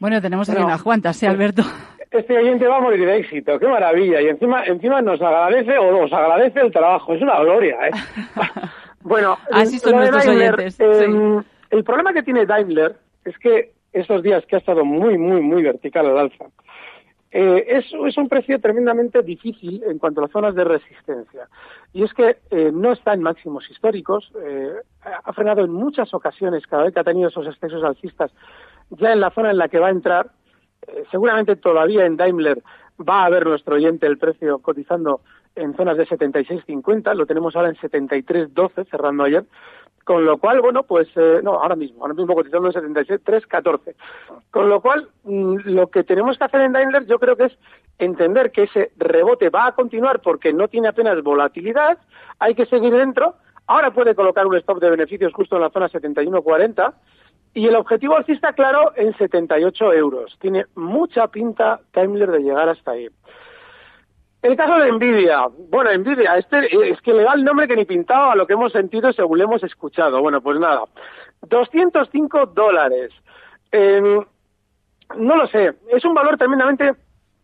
Bueno, 0.00 0.18
tenemos 0.22 0.48
aquí 0.48 0.62
unas 0.62 0.82
cuantas, 0.82 1.14
¿sí, 1.14 1.26
Alberto? 1.26 1.62
Este 2.10 2.34
oyente 2.34 2.66
va 2.66 2.78
a 2.78 2.80
morir 2.80 3.04
de 3.04 3.18
éxito, 3.18 3.58
qué 3.58 3.66
maravilla. 3.66 4.22
Y 4.22 4.28
encima, 4.28 4.64
encima 4.64 5.02
nos 5.02 5.20
agradece 5.20 5.76
o 5.76 5.92
nos 5.92 6.10
agradece 6.10 6.60
el 6.60 6.72
trabajo, 6.72 7.12
es 7.12 7.20
una 7.20 7.38
gloria, 7.40 7.76
¿eh? 7.86 7.90
bueno, 9.02 9.36
Así 9.52 9.78
son 9.78 9.96
nuestros 9.96 10.26
oyentes. 10.26 10.80
Em, 10.80 11.42
el 11.70 11.84
problema 11.84 12.14
que 12.14 12.22
tiene 12.22 12.46
Daimler 12.46 12.96
es 13.26 13.36
que 13.38 13.72
estos 13.92 14.22
días 14.22 14.42
que 14.46 14.56
ha 14.56 14.60
estado 14.60 14.86
muy, 14.86 15.18
muy, 15.18 15.42
muy 15.42 15.62
vertical 15.62 16.06
al 16.06 16.18
alza, 16.18 16.46
eh, 17.36 17.66
es, 17.66 18.16
un 18.16 18.28
precio 18.28 18.60
tremendamente 18.60 19.20
difícil 19.20 19.82
en 19.82 19.98
cuanto 19.98 20.20
a 20.20 20.22
las 20.22 20.30
zonas 20.30 20.54
de 20.54 20.62
resistencia. 20.62 21.48
Y 21.92 22.04
es 22.04 22.14
que 22.14 22.36
eh, 22.52 22.70
no 22.72 22.92
está 22.92 23.12
en 23.12 23.22
máximos 23.22 23.68
históricos, 23.68 24.30
eh, 24.40 24.72
ha 25.02 25.32
frenado 25.32 25.64
en 25.64 25.72
muchas 25.72 26.14
ocasiones 26.14 26.64
cada 26.68 26.84
vez 26.84 26.94
que 26.94 27.00
ha 27.00 27.04
tenido 27.04 27.28
esos 27.28 27.48
excesos 27.48 27.82
alcistas 27.82 28.30
ya 28.90 29.12
en 29.12 29.18
la 29.18 29.30
zona 29.30 29.50
en 29.50 29.58
la 29.58 29.68
que 29.68 29.80
va 29.80 29.88
a 29.88 29.90
entrar. 29.90 30.30
Eh, 30.86 31.02
seguramente 31.10 31.56
todavía 31.56 32.06
en 32.06 32.16
Daimler 32.16 32.62
va 33.00 33.24
a 33.24 33.30
ver 33.30 33.44
nuestro 33.46 33.74
oyente 33.74 34.06
el 34.06 34.16
precio 34.16 34.60
cotizando 34.60 35.20
en 35.56 35.74
zonas 35.74 35.96
de 35.96 36.06
76.50, 36.06 37.14
lo 37.16 37.26
tenemos 37.26 37.56
ahora 37.56 37.70
en 37.70 37.76
73.12, 37.76 38.88
cerrando 38.88 39.24
ayer, 39.24 39.44
con 40.04 40.24
lo 40.24 40.38
cual, 40.38 40.60
bueno, 40.60 40.82
pues, 40.82 41.08
eh, 41.16 41.40
no, 41.42 41.54
ahora 41.54 41.76
mismo, 41.76 42.02
ahora 42.02 42.14
mismo 42.14 42.34
cotizando 42.34 42.68
en 42.68 42.94
73.14. 42.94 43.94
Con 44.50 44.68
lo 44.68 44.80
cual, 44.80 45.08
mm, 45.24 45.56
lo 45.64 45.88
que 45.88 46.04
tenemos 46.04 46.38
que 46.38 46.44
hacer 46.44 46.60
en 46.60 46.72
Daimler 46.72 47.06
yo 47.06 47.18
creo 47.18 47.36
que 47.36 47.44
es 47.44 47.58
entender 47.98 48.52
que 48.52 48.64
ese 48.64 48.92
rebote 48.96 49.48
va 49.50 49.66
a 49.66 49.72
continuar 49.72 50.20
porque 50.20 50.52
no 50.52 50.68
tiene 50.68 50.88
apenas 50.88 51.22
volatilidad, 51.22 51.98
hay 52.38 52.54
que 52.54 52.66
seguir 52.66 52.92
dentro, 52.92 53.36
ahora 53.66 53.92
puede 53.92 54.14
colocar 54.14 54.46
un 54.46 54.56
stop 54.56 54.78
de 54.80 54.90
beneficios 54.90 55.32
justo 55.32 55.56
en 55.56 55.62
la 55.62 55.70
zona 55.70 55.88
71.40, 55.88 56.92
y 57.54 57.68
el 57.68 57.76
objetivo 57.76 58.16
alcista, 58.16 58.52
claro, 58.52 58.92
en 58.96 59.16
78 59.16 59.92
euros. 59.92 60.36
Tiene 60.40 60.66
mucha 60.74 61.28
pinta 61.28 61.80
Daimler 61.92 62.30
de 62.32 62.40
llegar 62.40 62.68
hasta 62.68 62.90
ahí. 62.90 63.08
El 64.44 64.58
caso 64.58 64.78
de 64.78 64.92
Nvidia. 64.92 65.46
Bueno, 65.70 65.90
Nvidia, 65.96 66.36
este 66.36 66.66
es 66.90 67.00
que 67.00 67.14
le 67.14 67.22
da 67.22 67.32
el 67.32 67.44
nombre 67.44 67.66
que 67.66 67.76
ni 67.76 67.86
pintaba 67.86 68.32
a 68.32 68.36
lo 68.36 68.46
que 68.46 68.52
hemos 68.52 68.72
sentido 68.72 69.10
según 69.14 69.38
le 69.38 69.44
hemos 69.44 69.62
escuchado. 69.62 70.20
Bueno, 70.20 70.42
pues 70.42 70.60
nada. 70.60 70.82
205 71.48 72.46
dólares. 72.54 73.10
Em, 73.72 74.22
no 75.16 75.36
lo 75.36 75.46
sé. 75.46 75.72
Es 75.88 76.04
un 76.04 76.12
valor 76.12 76.36
tremendamente 76.36 76.92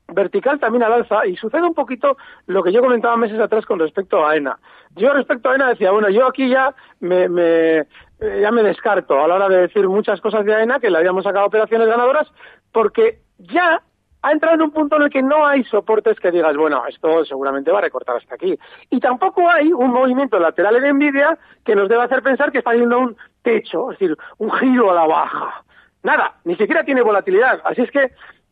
vertical 0.09 0.61
también 0.61 0.83
al 0.83 0.92
alza 0.92 1.26
y 1.26 1.37
sucede 1.37 1.62
un 1.62 1.73
poquito 1.73 2.19
lo 2.47 2.62
que 2.62 2.71
yo 2.71 2.83
comentaba 2.83 3.16
meses 3.16 3.40
atrás 3.40 3.64
con 3.64 3.78
respecto 3.78 4.26
a 4.26 4.37
ENA. 4.37 4.59
Yo 4.95 5.14
respecto 5.14 5.49
a 5.49 5.54
ENA 5.54 5.71
decía, 5.71 5.92
bueno, 5.92 6.11
yo 6.11 6.26
aquí 6.26 6.50
ya 6.50 6.75
me, 7.00 7.30
me, 7.30 7.78
eh, 7.78 8.40
ya 8.42 8.50
me 8.50 8.62
descarto 8.62 9.19
a 9.19 9.26
la 9.26 9.37
hora 9.37 9.49
de 9.49 9.62
decir 9.62 9.88
muchas 9.88 10.21
cosas 10.21 10.45
de 10.45 10.54
AENA 10.54 10.80
que 10.80 10.90
le 10.90 10.99
habíamos 10.99 11.25
sacado 11.25 11.47
operaciones 11.47 11.88
ganadoras 11.88 12.30
porque 12.73 13.21
ya 13.38 13.80
ha 14.23 14.33
entrado 14.33 14.55
en 14.57 14.62
un 14.62 14.71
punto 14.71 14.97
en 14.97 15.03
el 15.03 15.11
que 15.11 15.23
no 15.23 15.47
hay 15.47 15.65
soportes 15.65 16.19
que 16.21 16.31
digas, 16.31 16.57
bueno, 16.57 16.85
esto 16.87 17.25
seguramente 17.25 17.71
va 17.71 17.79
a 17.79 17.83
recortar 17.83 18.17
hasta 18.17 18.35
aquí. 18.35 18.59
Y 18.91 19.00
tampoco 19.00 19.49
hay 19.49 19.73
un 19.73 19.91
movimiento 19.91 20.39
lateral 20.39 20.77
en 20.77 20.97
Nvidia 20.97 21.39
que 21.65 21.75
nos 21.75 21.89
deba 21.89 22.05
hacer 22.05 22.23
pensar 22.23 22.53
que 22.53 22.59
está 22.59 22.75
yendo 22.75 22.99
un 22.99 23.17
techo, 23.43 23.93
es 23.93 23.99
decir, 23.99 24.17
un 24.39 24.50
giro 24.53 24.91
a 24.91 24.95
la 24.95 25.07
baja. 25.07 25.65
Nada, 26.03 26.35
ni 26.45 26.57
siquiera 26.57 26.85
tiene 26.85 27.03
volatilidad. 27.03 27.61
Así 27.65 27.83
es 27.83 27.91
que 27.91 28.11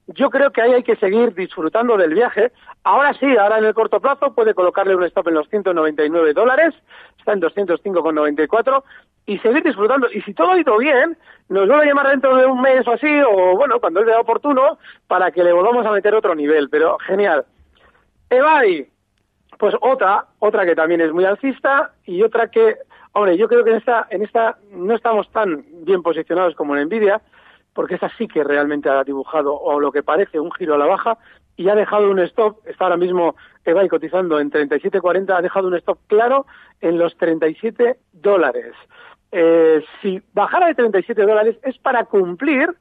yo 0.09 0.31
creo 0.31 0.51
que 0.51 0.63
ahí 0.63 0.73
hay 0.73 0.83
que 0.83 0.97
seguir 0.97 1.35
disfrutando 1.35 1.97
del 1.97 2.15
viaje. 2.15 2.51
Ahora 2.85 3.13
sí, 3.15 3.27
ahora 3.37 3.59
en 3.59 3.67
el 3.67 3.75
corto 3.75 4.01
plazo 4.01 4.33
puede 4.35 4.55
colocarle 4.55 4.97
un 4.97 5.05
stop 5.05 5.29
en 5.29 5.35
los 5.35 5.49
199 5.49 6.33
dólares, 6.33 6.75
está 7.19 7.33
en 7.33 7.43
205,94 7.43 8.83
y 9.27 9.39
seguir 9.39 9.63
disfrutando. 9.63 10.09
Y 10.11 10.23
si 10.23 10.33
todo 10.33 10.53
ha 10.53 10.59
ido 10.59 10.79
bien, 10.79 11.17
nos 11.51 11.69
van 11.69 11.81
a 11.81 11.85
llamar 11.85 12.09
dentro 12.09 12.37
de 12.37 12.47
un 12.47 12.61
mes 12.61 12.87
o 12.89 12.93
así, 12.93 13.21
o 13.21 13.57
bueno, 13.57 13.79
cuando 13.81 14.01
él 14.01 14.07
vea 14.07 14.21
oportuno, 14.21 14.79
para 15.07 15.31
que 15.31 15.45
le 15.45 15.53
volvamos 15.53 15.85
a 15.85 15.93
meter 15.93 16.15
otro 16.15 16.35
nivel. 16.35 16.71
Pero 16.71 16.97
genial. 17.07 17.45
Evari, 18.31 18.89
pues 19.59 19.75
otra, 19.81 20.25
otra 20.39 20.65
que 20.65 20.75
también 20.75 21.03
es 21.03 21.13
muy 21.13 21.27
alcista 21.27 21.93
y 22.07 22.23
otra 22.23 22.51
que, 22.51 22.77
hombre, 23.13 23.37
yo 23.37 23.47
creo 23.49 23.63
que 23.63 23.71
en 23.71 23.77
esta, 23.77 24.07
en 24.09 24.23
esta 24.23 24.57
no 24.71 24.95
estamos 24.95 25.31
tan 25.33 25.65
bien 25.85 26.03
posicionados 26.03 26.55
como 26.55 26.75
en 26.75 26.87
Nvidia, 26.87 27.21
porque 27.73 27.97
esa 27.97 28.11
sí 28.17 28.27
que 28.29 28.45
realmente 28.45 28.89
ha 28.89 29.05
dibujado, 29.05 29.55
o 29.55 29.79
lo 29.81 29.93
que 29.93 30.03
parece, 30.03 30.41
un 30.41 30.53
giro 30.53 30.75
a 30.75 30.79
la 30.79 30.87
baja, 30.87 31.19
y 31.57 31.69
ha 31.69 31.75
dejado 31.75 32.11
un 32.11 32.21
stop, 32.21 32.59
está 32.67 32.85
ahora 32.85 32.97
mismo 32.97 33.35
EBAI 33.65 33.89
cotizando 33.89 34.39
en 34.39 34.51
37.40, 34.51 35.37
ha 35.37 35.43
dejado 35.43 35.69
un 35.69 35.75
stop 35.77 35.99
claro 36.07 36.47
en 36.81 36.99
los 36.99 37.17
37 37.17 37.99
dólares. 38.13 38.75
Eh, 39.33 39.85
si 40.01 40.23
bajara 40.33 40.69
de 40.69 40.75
37 40.75 41.21
dólares 41.23 41.57
es 41.63 41.77
para 41.79 42.05
cumplir 42.05 42.75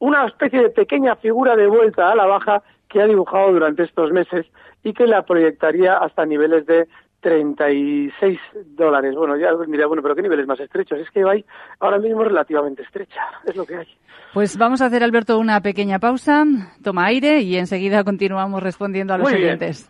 una 0.00 0.26
especie 0.26 0.60
de 0.60 0.70
pequeña 0.70 1.16
figura 1.16 1.56
de 1.56 1.66
vuelta 1.66 2.10
a 2.10 2.14
la 2.14 2.26
baja 2.26 2.62
que 2.88 3.00
ha 3.00 3.06
dibujado 3.06 3.52
durante 3.52 3.84
estos 3.84 4.12
meses 4.12 4.46
y 4.82 4.92
que 4.92 5.06
la 5.06 5.22
proyectaría 5.22 5.96
hasta 5.96 6.26
niveles 6.26 6.66
de 6.66 6.88
36 7.24 8.38
dólares. 8.76 9.14
Bueno, 9.16 9.38
ya 9.38 9.48
mira, 9.66 9.86
bueno, 9.86 10.02
pero 10.02 10.14
¿qué 10.14 10.20
niveles 10.20 10.46
más 10.46 10.60
estrechos? 10.60 10.98
Es 11.00 11.10
que 11.10 11.24
hay 11.24 11.42
ahora 11.80 11.98
mismo 11.98 12.22
relativamente 12.22 12.82
estrecha, 12.82 13.22
es 13.46 13.56
lo 13.56 13.64
que 13.64 13.78
hay. 13.78 13.86
Pues 14.34 14.58
vamos 14.58 14.82
a 14.82 14.86
hacer, 14.86 15.02
Alberto, 15.02 15.38
una 15.38 15.62
pequeña 15.62 15.98
pausa, 15.98 16.44
toma 16.82 17.06
aire 17.06 17.40
y 17.40 17.56
enseguida 17.56 18.04
continuamos 18.04 18.62
respondiendo 18.62 19.14
a 19.14 19.18
los 19.18 19.32
oyentes. 19.32 19.88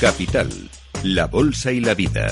Capital, 0.00 0.48
la 1.04 1.26
bolsa 1.26 1.70
y 1.72 1.80
la 1.80 1.92
vida. 1.92 2.28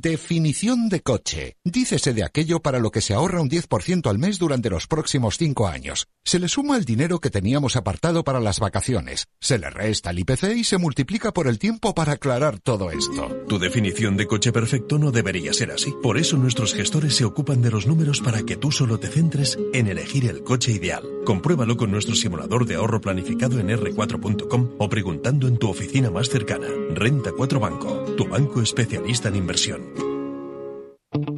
Definición 0.00 0.88
de 0.88 1.00
coche. 1.00 1.56
Dícese 1.64 2.14
de 2.14 2.22
aquello 2.22 2.60
para 2.60 2.78
lo 2.78 2.92
que 2.92 3.00
se 3.00 3.14
ahorra 3.14 3.40
un 3.40 3.50
10% 3.50 4.08
al 4.08 4.16
mes 4.16 4.38
durante 4.38 4.70
los 4.70 4.86
próximos 4.86 5.38
cinco 5.38 5.66
años. 5.66 6.06
Se 6.24 6.38
le 6.38 6.46
suma 6.46 6.76
el 6.76 6.84
dinero 6.84 7.18
que 7.18 7.30
teníamos 7.30 7.74
apartado 7.74 8.22
para 8.22 8.38
las 8.38 8.60
vacaciones. 8.60 9.26
Se 9.40 9.58
le 9.58 9.70
resta 9.70 10.10
el 10.10 10.20
IPC 10.20 10.56
y 10.56 10.62
se 10.62 10.78
multiplica 10.78 11.32
por 11.32 11.48
el 11.48 11.58
tiempo 11.58 11.96
para 11.96 12.12
aclarar 12.12 12.60
todo 12.60 12.92
esto. 12.92 13.44
Tu 13.48 13.58
definición 13.58 14.16
de 14.16 14.28
coche 14.28 14.52
perfecto 14.52 15.00
no 15.00 15.10
debería 15.10 15.52
ser 15.52 15.72
así. 15.72 15.92
Por 16.00 16.16
eso 16.16 16.36
nuestros 16.36 16.74
gestores 16.74 17.16
se 17.16 17.24
ocupan 17.24 17.60
de 17.60 17.72
los 17.72 17.88
números 17.88 18.20
para 18.20 18.44
que 18.44 18.56
tú 18.56 18.70
solo 18.70 19.00
te 19.00 19.08
centres 19.08 19.58
en 19.72 19.88
elegir 19.88 20.26
el 20.26 20.44
coche 20.44 20.70
ideal. 20.70 21.02
Compruébalo 21.24 21.76
con 21.76 21.90
nuestro 21.90 22.14
simulador 22.14 22.66
de 22.66 22.76
ahorro 22.76 23.00
planificado 23.00 23.58
en 23.58 23.70
r4.com 23.70 24.76
o 24.78 24.88
preguntando 24.88 25.48
en 25.48 25.56
tu 25.56 25.68
oficina 25.68 26.08
más 26.08 26.28
cercana. 26.28 26.68
Renta 26.94 27.32
4 27.36 27.58
Banco, 27.58 28.14
tu 28.16 28.28
banco 28.28 28.62
especialista 28.62 29.28
en 29.28 29.36
inversión. 29.36 29.88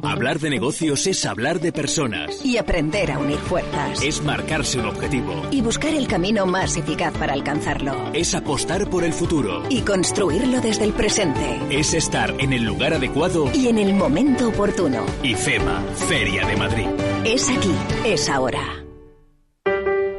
Hablar 0.03 0.39
de 0.39 0.49
negocios 0.49 1.07
es 1.07 1.25
hablar 1.25 1.59
de 1.59 1.71
personas. 1.71 2.43
Y 2.45 2.57
aprender 2.57 3.11
a 3.11 3.19
unir 3.19 3.37
fuerzas. 3.37 4.03
Es 4.03 4.21
marcarse 4.23 4.79
un 4.79 4.87
objetivo. 4.87 5.47
Y 5.51 5.61
buscar 5.61 5.93
el 5.93 6.07
camino 6.07 6.45
más 6.45 6.77
eficaz 6.77 7.13
para 7.17 7.33
alcanzarlo. 7.33 8.11
Es 8.13 8.33
apostar 8.35 8.89
por 8.89 9.03
el 9.03 9.13
futuro. 9.13 9.63
Y 9.69 9.81
construirlo 9.81 10.61
desde 10.61 10.85
el 10.85 10.93
presente. 10.93 11.59
Es 11.69 11.93
estar 11.93 12.33
en 12.39 12.53
el 12.53 12.63
lugar 12.63 12.93
adecuado. 12.93 13.51
Y 13.53 13.67
en 13.67 13.77
el 13.77 13.93
momento 13.93 14.49
oportuno. 14.49 15.05
IFEMA, 15.23 15.81
Feria 16.07 16.45
de 16.45 16.55
Madrid. 16.57 16.87
Es 17.23 17.49
aquí, 17.49 17.75
es 18.05 18.29
ahora. 18.29 18.83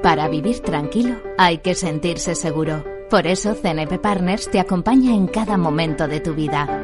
Para 0.03 0.29
vivir 0.29 0.61
tranquilo 0.61 1.23
hay 1.39 1.59
que 1.59 1.75
sentirse 1.75 2.35
seguro. 2.35 2.85
Por 3.09 3.27
eso 3.27 3.55
CNP 3.55 3.99
Partners 3.99 4.51
te 4.51 4.59
acompaña 4.59 5.15
en 5.15 5.27
cada 5.27 5.59
momento 5.59 6.09
de 6.09 6.21
tu 6.21 6.35
vida. 6.35 6.82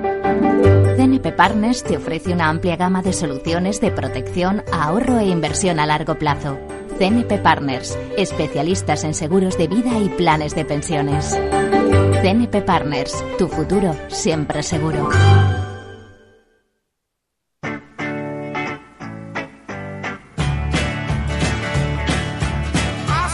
CNP 1.19 1.33
Partners 1.33 1.83
te 1.83 1.97
ofrece 1.97 2.33
una 2.33 2.49
amplia 2.49 2.77
gama 2.77 3.03
de 3.03 3.13
soluciones 3.13 3.81
de 3.81 3.91
protección, 3.91 4.63
ahorro 4.73 5.19
e 5.19 5.27
inversión 5.27 5.81
a 5.81 5.87
largo 5.87 6.17
plazo. 6.17 6.61
CNP 6.97 7.39
Partners, 7.39 7.99
especialistas 8.17 9.03
en 9.03 9.15
seguros 9.15 9.59
de 9.59 9.67
vida 9.67 9.99
y 9.99 10.11
planes 10.11 10.55
de 10.55 10.65
pensiones. 10.65 11.37
CNP 12.23 12.63
Partners, 12.63 13.13
tu 13.37 13.49
futuro 13.49 13.97
siempre 14.07 14.63
seguro. 14.63 15.09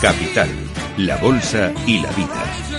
Capital, 0.01 0.49
la 0.97 1.17
Bolsa 1.19 1.71
y 1.87 2.01
la 2.01 2.11
Vida. 2.13 2.74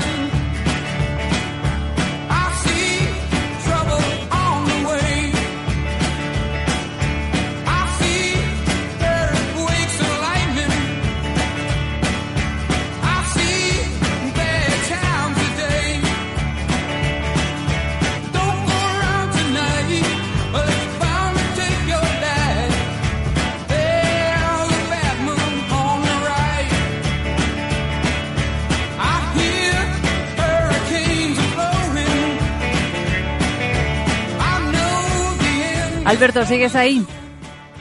Alberto, 36.16 36.44
¿sigues 36.44 36.76
ahí? 36.76 37.06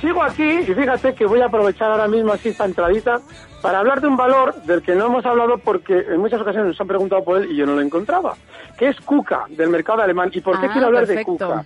Sigo 0.00 0.22
aquí 0.22 0.42
y 0.42 0.64
fíjate 0.74 1.14
que 1.14 1.24
voy 1.24 1.40
a 1.40 1.46
aprovechar 1.46 1.90
ahora 1.90 2.08
mismo 2.08 2.32
así 2.32 2.48
esta 2.48 2.64
entradita 2.64 3.20
para 3.62 3.78
hablar 3.78 4.00
de 4.00 4.08
un 4.08 4.16
valor 4.16 4.54
del 4.64 4.82
que 4.82 4.94
no 4.96 5.06
hemos 5.06 5.24
hablado 5.24 5.56
porque 5.58 5.96
en 6.08 6.18
muchas 6.20 6.40
ocasiones 6.40 6.68
nos 6.70 6.80
han 6.80 6.88
preguntado 6.88 7.22
por 7.24 7.38
él 7.40 7.50
y 7.52 7.56
yo 7.56 7.64
no 7.64 7.74
lo 7.76 7.80
encontraba, 7.80 8.34
que 8.76 8.88
es 8.88 9.00
KUKA, 9.00 9.44
del 9.50 9.70
mercado 9.70 10.02
alemán. 10.02 10.30
¿Y 10.34 10.40
por 10.40 10.58
qué 10.60 10.66
Ah, 10.66 10.70
quiero 10.72 10.88
hablar 10.88 11.06
perfecto. 11.06 11.32
de 11.32 11.38
KUKA? 11.38 11.64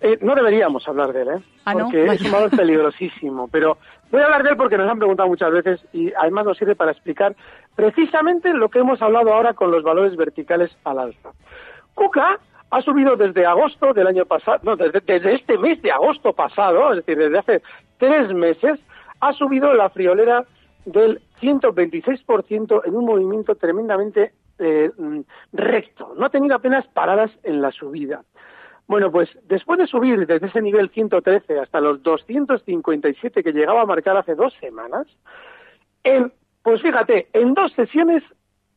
Eh, 0.00 0.18
no 0.22 0.34
deberíamos 0.34 0.88
hablar 0.88 1.12
de 1.12 1.22
él, 1.22 1.28
¿eh? 1.28 1.42
Ah, 1.66 1.74
¿no? 1.74 1.84
porque 1.84 2.06
es 2.06 2.22
un 2.22 2.32
valor 2.32 2.50
peligrosísimo. 2.56 3.48
Pero 3.48 3.76
voy 4.10 4.22
a 4.22 4.24
hablar 4.24 4.42
de 4.42 4.50
él 4.50 4.56
porque 4.56 4.78
nos 4.78 4.90
han 4.90 4.98
preguntado 4.98 5.28
muchas 5.28 5.52
veces 5.52 5.80
y 5.92 6.10
además 6.18 6.46
nos 6.46 6.56
sirve 6.56 6.74
para 6.74 6.92
explicar 6.92 7.36
precisamente 7.76 8.52
lo 8.54 8.70
que 8.70 8.78
hemos 8.78 9.00
hablado 9.02 9.32
ahora 9.34 9.52
con 9.52 9.70
los 9.70 9.82
valores 9.82 10.16
verticales 10.16 10.70
al 10.84 10.98
alza. 10.98 11.28
KUKA 11.94 12.38
ha 12.70 12.82
subido 12.82 13.16
desde 13.16 13.46
agosto 13.46 13.92
del 13.92 14.06
año 14.06 14.24
pasado, 14.26 14.60
no, 14.62 14.76
desde, 14.76 15.34
este 15.34 15.58
mes 15.58 15.82
de 15.82 15.90
agosto 15.90 16.32
pasado, 16.32 16.92
es 16.92 17.04
decir, 17.04 17.18
desde 17.18 17.38
hace 17.38 17.62
tres 17.98 18.32
meses, 18.32 18.78
ha 19.20 19.32
subido 19.32 19.74
la 19.74 19.90
friolera 19.90 20.44
del 20.84 21.20
126% 21.40 22.82
en 22.84 22.96
un 22.96 23.04
movimiento 23.04 23.54
tremendamente 23.56 24.32
eh, 24.58 24.90
mm, 24.96 25.20
recto. 25.52 26.14
No 26.16 26.26
ha 26.26 26.30
tenido 26.30 26.54
apenas 26.54 26.86
paradas 26.88 27.30
en 27.42 27.60
la 27.60 27.72
subida. 27.72 28.22
Bueno, 28.86 29.10
pues 29.10 29.28
después 29.44 29.78
de 29.78 29.86
subir 29.86 30.26
desde 30.26 30.46
ese 30.46 30.62
nivel 30.62 30.90
113 30.90 31.58
hasta 31.60 31.80
los 31.80 32.02
257 32.02 33.42
que 33.42 33.52
llegaba 33.52 33.82
a 33.82 33.86
marcar 33.86 34.16
hace 34.16 34.34
dos 34.34 34.52
semanas, 34.60 35.06
en, 36.02 36.32
pues 36.62 36.82
fíjate, 36.82 37.28
en 37.32 37.54
dos 37.54 37.72
sesiones 37.72 38.22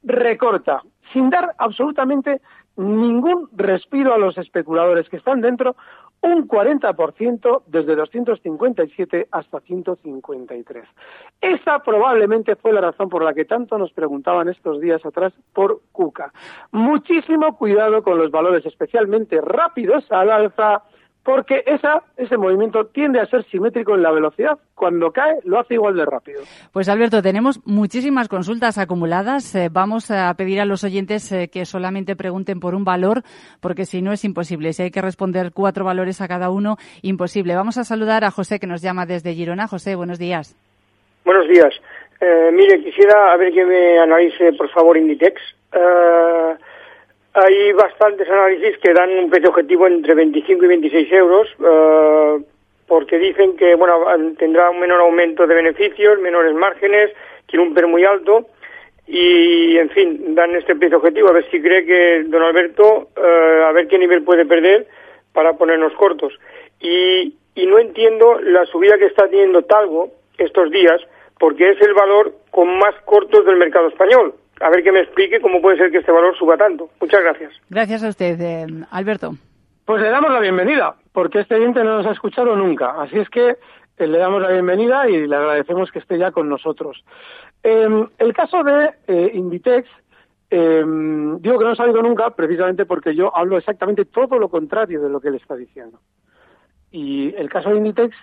recorta, 0.04 0.84
sin 1.14 1.30
dar 1.30 1.56
absolutamente 1.58 2.42
ningún 2.76 3.50
respiro 3.56 4.14
a 4.14 4.18
los 4.18 4.38
especuladores 4.38 5.10
que 5.10 5.18
están 5.18 5.42
dentro, 5.42 5.76
un 6.24 6.48
40% 6.48 7.64
desde 7.68 7.96
257 7.96 9.28
hasta 9.30 9.60
153. 9.60 10.86
Esa 11.42 11.80
probablemente 11.80 12.56
fue 12.56 12.72
la 12.72 12.80
razón 12.80 13.10
por 13.10 13.24
la 13.24 13.34
que 13.34 13.44
tanto 13.44 13.78
nos 13.78 13.92
preguntaban 13.92 14.48
estos 14.48 14.80
días 14.80 15.06
atrás 15.06 15.34
por 15.52 15.82
Cuca. 15.92 16.32
Muchísimo 16.72 17.58
cuidado 17.58 18.04
con 18.04 18.18
los 18.18 18.32
valores 18.32 18.66
especialmente 18.66 19.42
rápidos 19.42 20.10
al 20.14 20.32
alza, 20.32 20.84
porque 21.24 21.64
esa, 21.66 22.04
ese 22.18 22.38
movimiento 22.38 22.86
tiende 22.88 23.20
a 23.20 23.26
ser 23.26 23.44
simétrico 23.46 23.96
en 23.96 24.04
la 24.04 24.12
velocidad. 24.12 24.58
Cuando 24.76 25.12
cae, 25.12 25.40
lo 25.46 25.60
hace 25.60 25.76
igual 25.76 25.96
de 25.96 26.06
rápido. 26.06 26.42
Pues 26.72 26.90
Alberto, 26.90 27.22
tenemos 27.22 27.62
muchísimas 27.66 28.28
consultas 28.28 28.78
acumuladas. 28.78 29.56
Eh, 29.56 29.70
vamos 29.72 30.12
a 30.12 30.34
pedir 30.34 30.60
a 30.60 30.66
los 30.66 30.84
oyentes 30.84 31.32
eh, 31.32 31.50
que 31.52 31.66
solamente 31.66 32.16
pregunten 32.16 32.60
por 32.60 32.76
un 32.76 32.84
valor, 32.84 33.24
porque 33.62 33.86
si 33.86 34.02
no 34.02 34.12
es 34.12 34.26
imposible. 34.26 34.74
Si 34.74 34.84
hay 34.84 34.92
que 34.92 35.02
responder 35.02 35.52
cuatro 35.54 35.86
valores 35.86 36.20
a 36.20 36.28
cada 36.28 36.50
uno, 36.50 36.76
imposible. 37.02 37.56
Vamos 37.56 37.78
a 37.78 37.86
saludar 37.86 38.26
a 38.26 38.32
José, 38.32 38.60
que 38.60 38.68
nos 38.68 38.82
llama 38.82 39.06
desde 39.06 39.34
Girona. 39.34 39.68
José, 39.68 39.96
buenos 39.96 40.20
días. 40.20 40.58
Buenos 41.24 41.48
días. 41.48 41.74
Eh, 42.20 42.52
mire, 42.54 42.84
quisiera 42.84 43.32
a 43.32 43.38
ver 43.38 43.54
que 43.54 43.66
me 43.66 44.00
analice, 44.00 44.54
por 44.54 44.70
favor, 44.70 44.98
Inditex. 44.98 45.42
Eh, 45.72 46.56
hay 47.34 47.72
bastantes 47.74 48.30
análisis 48.30 48.78
que 48.78 48.94
dan 48.94 49.10
un 49.10 49.30
precio 49.30 49.50
objetivo 49.50 49.88
entre 49.88 50.14
25 50.14 50.66
y 50.66 50.68
26 50.68 51.12
euros, 51.14 51.48
eh, 51.60 52.44
porque 52.88 53.18
dicen 53.18 53.58
que 53.58 53.76
bueno 53.76 54.06
tendrá 54.38 54.70
un 54.70 54.80
menor 54.80 55.02
aumento 55.02 55.48
de 55.48 55.56
beneficios, 55.56 56.20
menores 56.20 56.54
márgenes, 56.54 57.12
tiene 57.48 57.66
un 57.66 57.74
PER 57.74 57.88
muy 57.88 58.04
alto 58.04 58.48
y, 59.08 59.78
en 59.78 59.90
fin, 59.90 60.36
dan 60.36 60.56
este 60.56 60.76
precio 60.76 60.98
objetivo. 60.98 61.30
A 61.30 61.34
ver 61.34 61.50
si 61.50 61.62
cree 61.62 61.86
que 61.86 62.24
don 62.28 62.44
Alberto, 62.44 63.10
eh, 63.18 63.64
a 63.68 63.72
ver 63.72 63.88
qué 63.88 63.98
nivel 63.98 64.24
puede 64.24 64.46
perder 64.46 64.88
para 65.34 65.54
ponernos 65.54 65.94
cortos. 65.94 66.34
Y, 66.80 67.36
y 67.56 67.66
no 67.66 67.80
entiendo 67.80 68.40
la 68.42 68.66
subida 68.66 68.98
que 68.98 69.06
está 69.06 69.28
teniendo 69.28 69.64
Talgo 69.64 70.12
estos 70.38 70.70
días, 70.72 71.02
porque 71.40 71.72
es 71.72 71.82
el 71.82 71.94
valor 71.94 72.34
con 72.52 72.78
más 72.78 72.96
cortos 73.06 73.46
del 73.46 73.58
mercado 73.58 73.88
español. 73.88 74.36
A 74.60 74.70
ver 74.70 74.84
que 74.84 74.92
me 74.92 75.02
explique 75.02 75.42
cómo 75.42 75.62
puede 75.62 75.78
ser 75.78 75.92
que 75.92 75.98
este 75.98 76.12
valor 76.12 76.38
suba 76.38 76.58
tanto. 76.58 76.90
Muchas 77.02 77.22
gracias. 77.22 77.54
Gracias 77.70 78.04
a 78.04 78.10
usted, 78.10 78.40
eh, 78.40 78.68
Alberto. 78.92 79.34
Pues 79.86 80.02
le 80.02 80.10
damos 80.10 80.32
la 80.32 80.40
bienvenida, 80.40 80.96
porque 81.12 81.42
este 81.42 81.56
oyente 81.56 81.84
no 81.84 81.98
nos 81.98 82.06
ha 82.06 82.12
escuchado 82.12 82.56
nunca. 82.56 83.02
Así 83.02 83.18
es 83.20 83.30
que 83.30 83.58
eh, 83.98 84.08
le 84.08 84.18
damos 84.18 84.42
la 84.42 84.50
bienvenida 84.50 85.10
y 85.10 85.28
le 85.28 85.36
agradecemos 85.36 85.92
que 85.92 86.00
esté 86.00 86.18
ya 86.18 86.32
con 86.32 86.48
nosotros. 86.48 87.04
Eh, 87.64 88.08
el 88.18 88.34
caso 88.34 88.64
de 88.64 88.92
eh, 89.08 89.32
Inditex, 89.34 89.90
eh, 90.50 90.84
digo 91.40 91.58
que 91.58 91.66
no 91.66 91.72
ha 91.72 91.76
salido 91.76 92.02
nunca 92.02 92.30
precisamente 92.32 92.86
porque 92.86 93.16
yo 93.16 93.36
hablo 93.36 93.58
exactamente 93.58 94.06
todo 94.06 94.38
lo 94.38 94.50
contrario 94.50 95.02
de 95.02 95.10
lo 95.10 95.20
que 95.20 95.30
él 95.30 95.36
está 95.36 95.56
diciendo. 95.56 96.00
Y 96.92 97.34
el 97.36 97.50
caso 97.50 97.70
de 97.70 97.78
Inditex, 97.78 98.16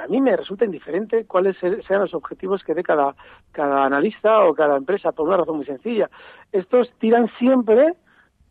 a 0.00 0.06
mí 0.08 0.20
me 0.20 0.36
resulta 0.36 0.64
indiferente 0.64 1.26
cuáles 1.26 1.56
se- 1.58 1.82
sean 1.82 2.00
los 2.00 2.14
objetivos 2.14 2.64
que 2.64 2.74
dé 2.74 2.82
cada, 2.82 3.14
cada 3.52 3.84
analista 3.84 4.44
o 4.44 4.54
cada 4.54 4.76
empresa, 4.76 5.12
por 5.12 5.28
una 5.28 5.36
razón 5.36 5.56
muy 5.56 5.66
sencilla. 5.66 6.08
Estos 6.52 6.90
tiran 6.98 7.28
siempre 7.38 7.94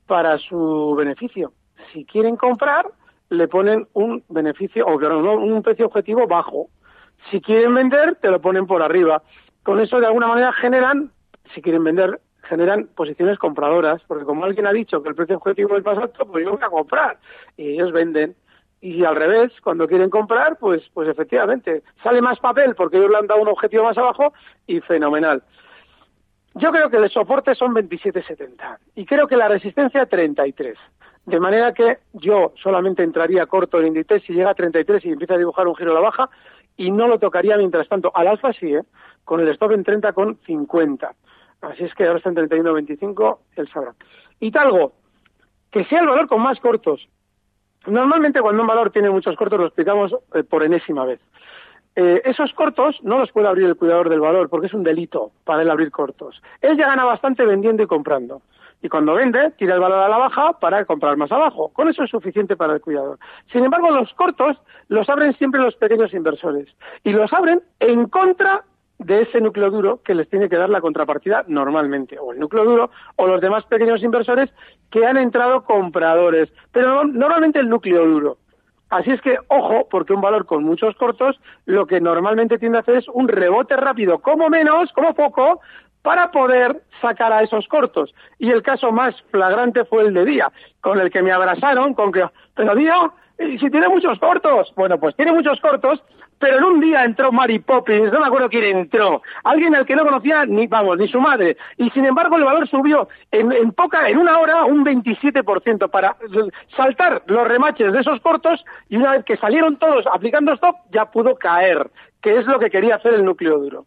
para 0.06 0.38
su 0.38 0.96
beneficio. 0.98 1.54
Si 1.92 2.06
quieren 2.06 2.36
comprar, 2.38 2.88
le 3.30 3.48
ponen 3.48 3.88
un 3.94 4.24
beneficio, 4.30 4.86
o 4.86 4.96
un 5.38 5.64
precio 5.64 5.88
objetivo 5.88 6.28
bajo. 6.28 6.68
Si 7.32 7.42
quieren 7.42 7.74
vender, 7.74 8.16
te 8.16 8.30
lo 8.30 8.40
ponen 8.40 8.68
por 8.68 8.82
arriba. 8.82 9.22
Con 9.64 9.80
eso, 9.82 10.00
de 10.00 10.06
alguna 10.06 10.28
manera, 10.28 10.54
generan, 10.54 11.12
si 11.54 11.62
quieren 11.62 11.84
vender, 11.84 12.22
generan 12.44 12.88
posiciones 12.96 13.38
compradoras, 13.38 14.02
porque 14.08 14.24
como 14.24 14.46
alguien 14.46 14.66
ha 14.68 14.72
dicho 14.72 15.04
que 15.04 15.10
el 15.10 15.16
precio 15.16 15.36
objetivo 15.38 15.76
es 15.76 15.84
más 15.84 15.98
alto, 15.98 16.26
pues 16.26 16.46
yo 16.46 16.52
voy 16.52 16.60
a 16.64 16.70
comprar. 16.70 17.18
Y 17.58 17.72
ellos 17.72 17.92
venden. 17.92 18.36
Y 18.80 19.04
al 19.04 19.16
revés, 19.16 19.52
cuando 19.63 19.88
quieren 19.88 20.10
comprar, 20.10 20.58
pues, 20.58 20.84
pues 20.94 21.10
efectivamente, 21.10 21.84
sale 22.04 22.22
más 22.22 22.40
papel 22.40 22.76
porque 22.76 22.98
ellos 22.98 23.10
le 23.10 23.18
han 23.18 23.28
dado 23.28 23.42
un 23.42 23.48
objetivo 23.48 23.84
más 23.84 23.98
abajo 23.98 24.34
y 24.68 24.80
fenomenal. 24.82 25.44
Yo 26.54 26.72
creo 26.72 26.90
que 26.90 26.98
el 26.98 27.10
soporte 27.10 27.54
son 27.56 27.74
27.70 27.74 28.78
y 28.96 29.06
creo 29.06 29.28
que 29.28 29.38
la 29.38 29.48
resistencia 29.48 30.06
33. 30.06 30.78
De 31.26 31.40
manera 31.40 31.74
que 31.74 32.00
yo 32.13 32.54
solamente 32.62 33.04
entraría 33.04 33.46
corto 33.46 33.80
en 33.80 33.88
Inditex 33.88 34.26
si 34.26 34.34
llega 34.34 34.52
a 34.52 34.56
33 34.56 35.06
y 35.06 35.10
empieza 35.10 35.34
a 35.34 35.38
dibujar 35.38 35.68
un 35.68 35.76
giro 35.76 35.92
a 35.92 35.96
la 35.96 36.00
baja 36.00 36.30
y 36.78 36.90
no 36.90 37.08
lo 37.08 37.20
tocaría 37.20 37.58
mientras 37.58 37.88
tanto. 37.90 38.12
Al 38.16 38.28
alfa 38.28 38.54
sí, 38.54 38.74
¿eh? 38.74 38.84
con 39.26 39.42
el 39.42 39.50
stop 39.50 39.74
en 39.74 39.84
30 39.84 40.13
con 40.13 40.40
50. 40.46 41.13
Así 41.62 41.84
es 41.84 41.94
que 41.96 42.06
ahora 42.06 42.18
está 42.18 42.30
en 42.30 42.38
31.25, 42.38 43.40
él 43.58 43.70
sabrá. 43.70 43.94
Y 44.40 44.52
talgo, 44.52 44.94
que 45.72 45.84
sea 45.86 46.00
el 46.00 46.08
valor 46.08 46.28
con 46.28 46.42
más 46.42 46.60
cortos. 46.60 47.08
Normalmente 47.86 48.42
cuando 48.42 48.62
un 48.62 48.68
valor 48.68 48.92
tiene 48.92 49.10
muchos 49.10 49.36
cortos 49.36 49.60
lo 49.60 49.68
explicamos 49.68 50.16
eh, 50.34 50.44
por 50.44 50.63
enésima 50.63 51.06
vez. 51.06 51.20
Eh, 51.96 52.22
esos 52.26 52.54
cortos 52.54 52.98
no 53.02 53.18
los 53.18 53.32
puede 53.32 53.48
abrir 53.48 53.66
el 53.66 53.76
cuidador 53.76 54.10
del 54.10 54.20
valor 54.20 54.50
porque 54.50 54.68
es 54.68 54.74
un 54.74 54.84
delito 54.84 55.32
para 55.44 55.62
él 55.63 55.70
abrir 55.72 55.90
cortos. 55.90 56.42
Él 56.62 56.78
ya 56.78 56.88
gana 56.88 57.06
bastante 57.06 57.46
vendiendo 57.46 57.82
y 57.82 57.88
comprando. 57.88 58.42
Y 58.84 58.90
cuando 58.90 59.16
vende, 59.16 59.52
tira 59.58 59.74
el 59.74 59.80
valor 59.80 60.00
a 60.00 60.10
la 60.10 60.18
baja 60.18 60.54
para 60.60 60.86
comprar 60.86 61.18
más 61.18 61.32
abajo. 61.32 61.70
Con 61.74 61.90
eso 61.90 62.04
es 62.04 62.12
suficiente 62.12 62.56
para 62.56 62.74
el 62.74 62.82
cuidador. 62.82 63.18
Sin 63.52 63.66
embargo, 63.66 63.90
los 63.90 64.13
cortos 64.13 64.58
los 64.88 65.10
abren 65.10 65.34
siempre 65.38 65.60
los 65.60 65.76
pequeños 65.76 66.13
inversores. 66.13 66.68
Y 67.04 67.12
los 67.12 67.34
abren 67.34 67.63
en 67.80 68.08
contra 68.08 68.63
de 69.00 69.22
ese 69.22 69.42
núcleo 69.42 69.70
duro 69.70 70.02
que 70.04 70.16
les 70.16 70.30
tiene 70.30 70.50
que 70.50 70.58
dar 70.58 70.70
la 70.70 70.82
contrapartida 70.82 71.44
normalmente, 71.48 72.18
o 72.20 72.34
el 72.34 72.40
núcleo 72.40 72.66
duro 72.66 72.90
o 73.16 73.28
los 73.28 73.42
demás 73.42 73.64
pequeños 73.66 74.04
inversores 74.04 74.50
que 74.90 75.06
han 75.06 75.18
entrado 75.18 75.64
compradores, 75.64 76.50
pero 76.72 77.04
normalmente 77.04 77.60
el 77.60 77.70
núcleo 77.70 78.06
duro. 78.08 78.38
Así 78.90 79.12
es 79.12 79.22
que, 79.22 79.38
ojo, 79.50 79.88
porque 79.90 80.14
un 80.14 80.22
valor 80.22 80.46
con 80.46 80.64
muchos 80.64 80.96
cortos 80.96 81.40
lo 81.66 81.86
que 81.86 82.00
normalmente 82.00 82.58
tiende 82.58 82.78
a 82.78 82.82
hacer 82.82 82.96
es 82.96 83.08
un 83.10 83.28
rebote 83.28 83.76
rápido, 83.76 84.20
como 84.20 84.50
menos, 84.50 84.92
como 84.94 85.14
poco, 85.14 85.60
para 86.02 86.32
poder 86.32 86.84
sacar 87.02 87.34
a 87.34 87.44
esos 87.44 87.68
cortos. 87.68 88.16
Y 88.40 88.50
el 88.50 88.64
caso 88.64 88.94
más 88.94 89.22
flagrante 89.30 89.84
fue 89.84 90.04
el 90.04 90.14
de 90.14 90.24
Día, 90.24 90.52
con 90.80 91.02
el 91.02 91.12
que 91.12 91.22
me 91.22 91.34
abrazaron, 91.34 91.94
con 91.94 92.14
que, 92.14 92.26
pero 92.56 92.76
Día, 92.76 92.96
si 93.38 93.70
tiene 93.70 93.90
muchos 93.90 94.18
cortos, 94.20 94.72
bueno, 94.78 94.98
pues 94.98 95.16
tiene 95.18 95.34
muchos 95.34 95.60
cortos, 95.60 96.02
pero 96.39 96.58
en 96.58 96.63
un 96.63 96.80
día 96.80 97.04
entró 97.04 97.32
Mary 97.32 97.60
Poppins, 97.60 98.12
no 98.12 98.19
me 98.19 98.28
acuerdo 98.28 98.50
quién 98.50 98.78
entró, 98.78 99.21
alguien 99.43 99.76
al 99.76 99.86
que 99.86 99.95
no 99.95 100.04
conocía 100.04 100.45
ni, 100.45 100.67
vamos, 100.67 100.97
ni 100.97 101.08
su 101.08 101.19
madre, 101.19 101.58
y 101.78 101.89
sin 101.91 102.06
embargo 102.06 102.38
el 102.38 102.43
valor 102.43 102.67
subió 102.67 103.08
en, 103.32 103.71
poca, 103.71 104.10
en 104.10 104.17
una 104.17 104.38
hora 104.39 104.65
un 104.65 104.86
27% 104.86 105.89
para 105.89 106.15
saltar 106.76 107.23
los 107.28 107.47
remaches 107.47 107.91
de 107.93 108.00
esos 108.00 108.19
cortos. 108.21 108.63
Y 108.89 108.97
una 108.97 109.12
vez 109.13 109.26
que 109.26 109.38
salieron 109.38 109.78
todos 109.78 110.06
aplicando 110.12 110.54
stop 110.54 110.76
ya 110.91 111.06
pudo 111.06 111.36
caer, 111.36 111.89
que 112.21 112.38
es 112.38 112.45
lo 112.45 112.60
que 112.60 112.69
quería 112.69 112.95
hacer 112.95 113.13
el 113.13 113.26
núcleo 113.26 113.58
duro. 113.60 113.86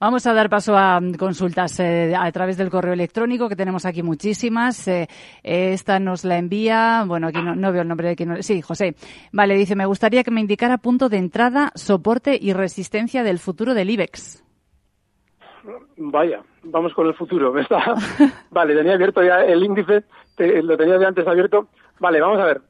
Vamos 0.00 0.24
a 0.28 0.32
dar 0.32 0.48
paso 0.48 0.76
a 0.76 1.00
mm, 1.00 1.14
consultas 1.14 1.80
eh, 1.80 2.14
a 2.16 2.30
través 2.30 2.56
del 2.56 2.70
correo 2.70 2.92
electrónico, 2.92 3.48
que 3.48 3.56
tenemos 3.56 3.84
aquí 3.84 4.04
muchísimas. 4.04 4.86
Eh, 4.86 5.08
esta 5.42 5.98
nos 5.98 6.24
la 6.24 6.38
envía, 6.38 7.02
bueno, 7.04 7.26
aquí 7.26 7.40
no, 7.42 7.72
veo 7.72 7.82
el 7.82 7.88
nombre 7.88 8.08
de 8.08 8.16
quien. 8.16 8.42
Sí, 8.44 8.62
José. 8.62 8.94
Vale, 9.32 9.54
dice, 9.56 9.74
me 9.74 9.86
gustaría 9.86 10.22
que 10.22 10.30
me 10.30 10.40
indicara 10.40 10.78
punto 10.78 11.08
de 11.08 11.16
entrada, 11.16 11.72
soporte 11.74 12.38
y 12.40 12.52
resistencia 12.52 13.24
del 13.24 13.40
futuro 13.40 13.74
del 13.74 13.90
IBEX. 13.90 14.44
Vaya, 15.96 16.42
vamos 16.62 16.94
con 16.94 17.08
el 17.08 17.14
futuro. 17.14 17.52
vale, 18.50 18.76
tenía 18.76 18.94
abierto 18.94 19.20
ya 19.24 19.40
el 19.40 19.64
índice, 19.64 20.04
lo 20.38 20.76
tenía 20.76 20.98
de 20.98 21.06
antes 21.06 21.26
abierto. 21.26 21.70
Vale, 21.98 22.20
vamos 22.20 22.38
a 22.38 22.44
ver. 22.44 22.60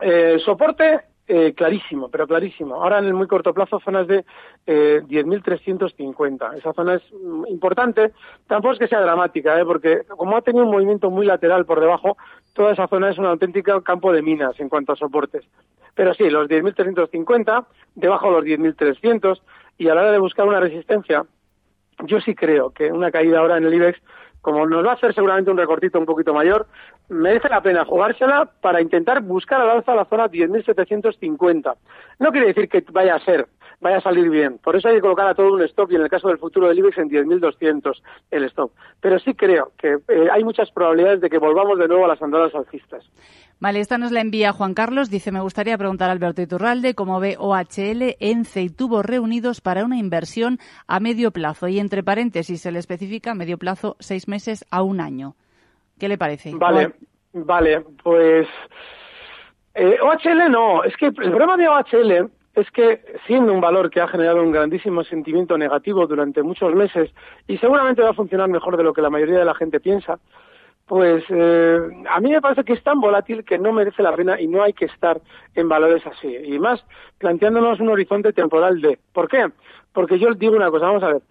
Eh, 0.00 0.38
soporte 0.42 1.00
eh, 1.26 1.54
clarísimo, 1.54 2.10
pero 2.10 2.26
clarísimo. 2.26 2.74
Ahora 2.74 2.98
en 2.98 3.06
el 3.06 3.14
muy 3.14 3.26
corto 3.26 3.54
plazo 3.54 3.80
zonas 3.80 4.06
de 4.06 4.24
eh, 4.66 5.00
10.350. 5.06 6.58
Esa 6.58 6.72
zona 6.74 6.94
es 6.94 7.02
mm, 7.12 7.46
importante. 7.48 8.12
Tampoco 8.46 8.74
es 8.74 8.78
que 8.78 8.88
sea 8.88 9.00
dramática, 9.00 9.58
¿eh? 9.58 9.64
porque 9.64 10.02
como 10.06 10.36
ha 10.36 10.42
tenido 10.42 10.64
un 10.64 10.72
movimiento 10.72 11.10
muy 11.10 11.24
lateral 11.24 11.64
por 11.64 11.80
debajo, 11.80 12.16
toda 12.52 12.72
esa 12.72 12.88
zona 12.88 13.10
es 13.10 13.18
un 13.18 13.26
auténtico 13.26 13.80
campo 13.82 14.12
de 14.12 14.20
minas 14.22 14.58
en 14.60 14.68
cuanto 14.68 14.92
a 14.92 14.96
soportes. 14.96 15.44
Pero 15.94 16.12
sí, 16.12 16.28
los 16.28 16.48
10.350, 16.48 17.66
debajo 17.94 18.30
los 18.30 18.44
10.300, 18.44 19.40
y 19.78 19.88
a 19.88 19.94
la 19.94 20.02
hora 20.02 20.12
de 20.12 20.18
buscar 20.18 20.46
una 20.46 20.60
resistencia, 20.60 21.24
yo 22.04 22.20
sí 22.20 22.34
creo 22.34 22.70
que 22.70 22.92
una 22.92 23.10
caída 23.10 23.38
ahora 23.38 23.56
en 23.56 23.64
el 23.64 23.74
IBEX 23.74 24.00
como 24.44 24.66
nos 24.66 24.84
va 24.84 24.90
a 24.90 24.94
hacer 24.94 25.14
seguramente 25.14 25.50
un 25.50 25.56
recortito 25.56 25.98
un 25.98 26.04
poquito 26.04 26.34
mayor, 26.34 26.66
merece 27.08 27.48
la 27.48 27.62
pena 27.62 27.86
jugársela 27.86 28.50
para 28.60 28.82
intentar 28.82 29.22
buscar 29.22 29.58
al 29.58 29.70
alza 29.70 29.94
la 29.94 30.04
zona 30.04 30.30
10.750. 30.30 31.74
No 32.18 32.30
quiere 32.30 32.48
decir 32.48 32.68
que 32.68 32.84
vaya 32.92 33.14
a 33.14 33.20
ser, 33.20 33.46
vaya 33.80 33.98
a 33.98 34.00
salir 34.00 34.30
bien. 34.30 34.58
Por 34.58 34.76
eso 34.76 34.88
hay 34.88 34.96
que 34.96 35.00
colocar 35.00 35.26
a 35.26 35.34
todo 35.34 35.52
un 35.52 35.62
stop 35.62 35.90
y 35.92 35.96
en 35.96 36.02
el 36.02 36.08
caso 36.08 36.28
del 36.28 36.38
futuro 36.38 36.68
del 36.68 36.78
IBEX 36.78 36.98
en 36.98 37.10
10.200 37.10 38.02
el 38.30 38.44
stop. 38.44 38.72
Pero 39.00 39.18
sí 39.18 39.34
creo 39.34 39.72
que 39.78 39.98
eh, 40.08 40.28
hay 40.32 40.44
muchas 40.44 40.70
probabilidades 40.70 41.20
de 41.20 41.30
que 41.30 41.38
volvamos 41.38 41.78
de 41.78 41.88
nuevo 41.88 42.04
a 42.04 42.08
las 42.08 42.22
andadas 42.22 42.54
alcistas. 42.54 43.04
Vale, 43.60 43.80
esta 43.80 43.98
nos 43.98 44.12
la 44.12 44.20
envía 44.20 44.52
Juan 44.52 44.74
Carlos. 44.74 45.10
Dice, 45.10 45.32
me 45.32 45.40
gustaría 45.40 45.78
preguntar 45.78 46.10
a 46.10 46.12
Alberto 46.12 46.42
Iturralde 46.42 46.94
cómo 46.94 47.20
ve 47.20 47.36
OHL, 47.38 48.16
ENCE 48.20 48.62
y 48.62 48.68
Tubos 48.68 49.06
reunidos 49.06 49.60
para 49.60 49.84
una 49.84 49.96
inversión 49.96 50.58
a 50.86 51.00
medio 51.00 51.30
plazo. 51.30 51.68
Y 51.68 51.78
entre 51.78 52.02
paréntesis 52.02 52.60
se 52.60 52.72
le 52.72 52.78
especifica 52.78 53.34
medio 53.34 53.56
plazo 53.56 53.96
seis 54.00 54.28
meses 54.28 54.66
a 54.70 54.82
un 54.82 55.00
año. 55.00 55.34
¿Qué 55.98 56.08
le 56.08 56.18
parece? 56.18 56.52
Vale, 56.54 56.92
vale, 57.32 57.84
pues 58.02 58.48
eh, 59.74 59.96
OHL 60.02 60.50
no. 60.50 60.84
Es 60.84 60.96
que 60.96 61.06
el 61.06 61.14
problema 61.14 61.56
de 61.56 61.68
OHL 61.68 62.30
es 62.54 62.70
que 62.70 63.00
siendo 63.26 63.52
un 63.52 63.60
valor 63.60 63.90
que 63.90 64.00
ha 64.00 64.08
generado 64.08 64.42
un 64.42 64.52
grandísimo 64.52 65.02
sentimiento 65.04 65.58
negativo 65.58 66.06
durante 66.06 66.42
muchos 66.42 66.74
meses 66.74 67.10
y 67.48 67.58
seguramente 67.58 68.02
va 68.02 68.10
a 68.10 68.14
funcionar 68.14 68.48
mejor 68.48 68.76
de 68.76 68.84
lo 68.84 68.92
que 68.92 69.02
la 69.02 69.10
mayoría 69.10 69.38
de 69.38 69.44
la 69.44 69.54
gente 69.54 69.80
piensa, 69.80 70.18
pues 70.86 71.24
eh, 71.30 71.80
a 72.10 72.20
mí 72.20 72.30
me 72.30 72.40
parece 72.40 72.64
que 72.64 72.74
es 72.74 72.82
tan 72.82 73.00
volátil 73.00 73.44
que 73.44 73.58
no 73.58 73.72
merece 73.72 74.02
la 74.02 74.14
pena 74.14 74.40
y 74.40 74.46
no 74.46 74.62
hay 74.62 74.72
que 74.72 74.84
estar 74.84 75.20
en 75.54 75.68
valores 75.68 76.06
así. 76.06 76.28
Y 76.28 76.58
más 76.58 76.84
planteándonos 77.18 77.80
un 77.80 77.88
horizonte 77.88 78.32
temporal 78.32 78.80
de. 78.80 78.98
¿Por 79.12 79.28
qué? 79.28 79.50
Porque 79.92 80.18
yo 80.18 80.34
digo 80.34 80.54
una 80.54 80.70
cosa, 80.70 80.86
vamos 80.86 81.02
a 81.02 81.12
ver. 81.14 81.22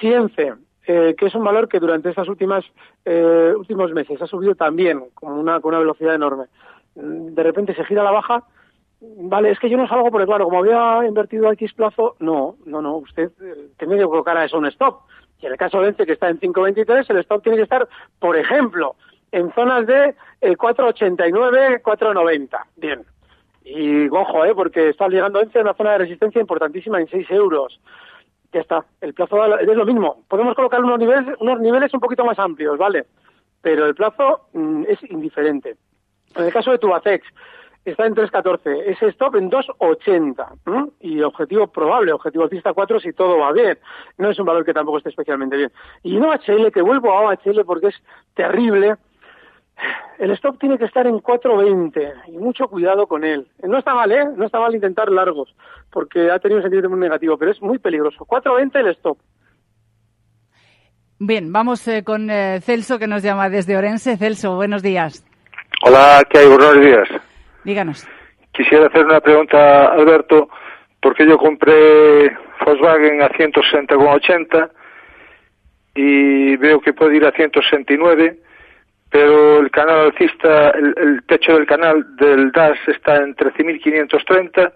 Ciencia, 0.00 0.56
eh, 0.86 1.14
que 1.16 1.26
es 1.26 1.34
un 1.34 1.44
valor 1.44 1.68
que 1.68 1.78
durante 1.78 2.08
estos 2.08 2.28
últimas 2.28 2.64
eh, 3.04 3.52
últimos 3.56 3.92
meses 3.92 4.20
ha 4.20 4.26
subido 4.26 4.54
también 4.54 5.04
con 5.14 5.32
una, 5.32 5.60
con 5.60 5.70
una 5.70 5.80
velocidad 5.80 6.14
enorme. 6.14 6.46
De 6.94 7.42
repente 7.42 7.74
se 7.74 7.84
gira 7.84 8.00
a 8.00 8.04
la 8.04 8.10
baja. 8.12 8.44
Vale, 9.00 9.50
es 9.50 9.58
que 9.58 9.68
yo 9.68 9.76
no 9.76 9.86
salgo 9.88 10.10
porque, 10.10 10.26
claro, 10.26 10.46
como 10.46 10.58
había 10.58 11.06
invertido 11.06 11.52
X 11.52 11.74
plazo, 11.74 12.16
no, 12.18 12.56
no, 12.64 12.80
no, 12.80 12.96
usted 12.96 13.30
eh, 13.42 13.68
tiene 13.78 13.98
que 13.98 14.04
colocar 14.04 14.36
a 14.36 14.44
eso 14.44 14.58
un 14.58 14.66
stop. 14.66 15.02
Y 15.40 15.46
en 15.46 15.52
el 15.52 15.58
caso 15.58 15.80
de 15.80 15.88
ENCE, 15.88 16.06
que 16.06 16.12
está 16.12 16.30
en 16.30 16.40
5.23, 16.40 17.10
el 17.10 17.18
stop 17.18 17.42
tiene 17.42 17.58
que 17.58 17.64
estar, 17.64 17.86
por 18.18 18.38
ejemplo, 18.38 18.96
en 19.32 19.52
zonas 19.52 19.86
de 19.86 20.14
4.89, 20.40 21.76
eh, 21.76 21.82
4.90. 21.82 22.58
Bien. 22.76 23.04
Y 23.64 24.08
ojo, 24.08 24.44
¿eh? 24.44 24.54
porque 24.54 24.90
está 24.90 25.08
llegando 25.08 25.42
ENCE 25.42 25.58
a 25.58 25.62
una 25.62 25.74
zona 25.74 25.92
de 25.92 25.98
resistencia 25.98 26.40
importantísima 26.40 26.98
en 26.98 27.08
6 27.08 27.30
euros. 27.32 27.78
Ya 28.52 28.60
está. 28.60 28.86
El 29.02 29.12
plazo 29.12 29.58
es 29.58 29.66
lo 29.66 29.84
mismo. 29.84 30.22
Podemos 30.28 30.54
colocar 30.54 30.82
unos 30.82 30.98
niveles, 30.98 31.36
unos 31.40 31.60
niveles 31.60 31.92
un 31.92 32.00
poquito 32.00 32.24
más 32.24 32.38
amplios, 32.38 32.78
¿vale? 32.78 33.04
Pero 33.60 33.84
el 33.84 33.94
plazo 33.94 34.48
mm, 34.54 34.84
es 34.88 35.02
indiferente. 35.10 35.76
En 36.34 36.44
el 36.44 36.52
caso 36.52 36.70
de 36.70 36.78
Tubacex, 36.78 37.26
está 37.90 38.06
en 38.06 38.14
3.14, 38.14 38.82
ese 38.86 39.06
stop 39.08 39.36
en 39.36 39.50
2.80 39.50 40.92
y 41.00 41.22
objetivo 41.22 41.66
probable, 41.68 42.12
objetivo 42.12 42.44
alcista 42.44 42.72
4 42.72 43.00
si 43.00 43.12
todo 43.12 43.38
va 43.38 43.52
bien. 43.52 43.78
No 44.18 44.30
es 44.30 44.38
un 44.38 44.46
valor 44.46 44.64
que 44.64 44.74
tampoco 44.74 44.98
esté 44.98 45.10
especialmente 45.10 45.56
bien. 45.56 45.72
Y 46.02 46.16
no 46.18 46.32
HL, 46.32 46.72
que 46.72 46.82
vuelvo 46.82 47.12
a 47.12 47.20
OHL 47.20 47.64
porque 47.64 47.88
es 47.88 47.94
terrible. 48.34 48.96
El 50.18 50.30
stop 50.32 50.58
tiene 50.58 50.78
que 50.78 50.86
estar 50.86 51.06
en 51.06 51.16
4.20 51.16 52.28
y 52.28 52.38
mucho 52.38 52.66
cuidado 52.68 53.06
con 53.06 53.24
él. 53.24 53.46
No 53.62 53.78
está 53.78 53.94
mal, 53.94 54.10
¿eh? 54.10 54.24
No 54.36 54.46
está 54.46 54.58
mal 54.58 54.74
intentar 54.74 55.10
largos 55.10 55.54
porque 55.90 56.30
ha 56.30 56.38
tenido 56.38 56.58
un 56.58 56.62
sentido 56.62 56.88
muy 56.88 56.98
negativo, 56.98 57.36
pero 57.36 57.50
es 57.50 57.60
muy 57.60 57.78
peligroso. 57.78 58.24
4.20 58.24 58.80
el 58.80 58.88
stop. 58.88 59.18
Bien, 61.18 61.52
vamos 61.52 61.86
eh, 61.88 62.04
con 62.04 62.30
eh, 62.30 62.60
Celso 62.60 62.98
que 62.98 63.06
nos 63.06 63.22
llama 63.22 63.48
desde 63.48 63.76
Orense. 63.76 64.16
Celso, 64.16 64.56
buenos 64.56 64.82
días. 64.82 65.24
Hola, 65.82 66.22
¿qué 66.28 66.40
hay? 66.40 66.48
Buenos 66.48 66.80
días. 66.80 67.08
Díganos. 67.66 68.06
Quisiera 68.52 68.86
hacer 68.86 69.04
una 69.04 69.20
pregunta, 69.20 69.88
Alberto, 69.88 70.48
porque 71.02 71.26
yo 71.26 71.36
compré 71.36 72.30
Volkswagen 72.64 73.20
a 73.22 73.28
160,80 73.28 74.70
y 75.96 76.56
veo 76.58 76.80
que 76.80 76.92
puede 76.92 77.16
ir 77.16 77.26
a 77.26 77.32
169, 77.32 78.38
pero 79.10 79.58
el 79.58 79.70
canal 79.72 80.06
alcista, 80.06 80.70
el, 80.70 81.24
techo 81.26 81.54
del 81.54 81.66
canal 81.66 82.14
del 82.14 82.52
DAS 82.52 82.78
está 82.86 83.16
en 83.16 83.34
13.530 83.34 84.72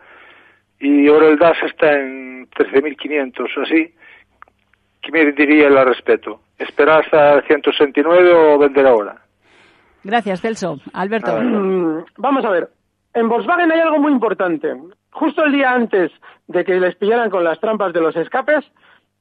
y 0.80 1.06
ahora 1.06 1.28
el 1.28 1.38
DAS 1.38 1.58
está 1.62 1.92
en 1.92 2.50
13.500, 2.50 3.62
así. 3.62 3.94
¿Qué 5.00 5.12
me 5.12 5.30
diría 5.30 5.68
al 5.68 5.86
respecto? 5.86 6.40
¿Esperar 6.58 7.04
hasta 7.04 7.40
169 7.42 8.32
o 8.32 8.58
vender 8.58 8.84
ahora? 8.84 9.16
Gracias, 10.02 10.40
Celso. 10.40 10.80
Alberto. 10.92 11.38
vamos 12.16 12.44
a 12.44 12.50
ver 12.50 12.79
En 13.14 13.28
Volkswagen 13.28 13.72
hay 13.72 13.80
algo 13.80 13.98
muy 13.98 14.12
importante. 14.12 14.74
Justo 15.10 15.44
el 15.44 15.52
día 15.52 15.72
antes 15.72 16.12
de 16.46 16.64
que 16.64 16.78
les 16.78 16.94
pillaran 16.96 17.30
con 17.30 17.42
las 17.42 17.58
trampas 17.60 17.92
de 17.92 18.00
los 18.00 18.14
escapes, 18.16 18.64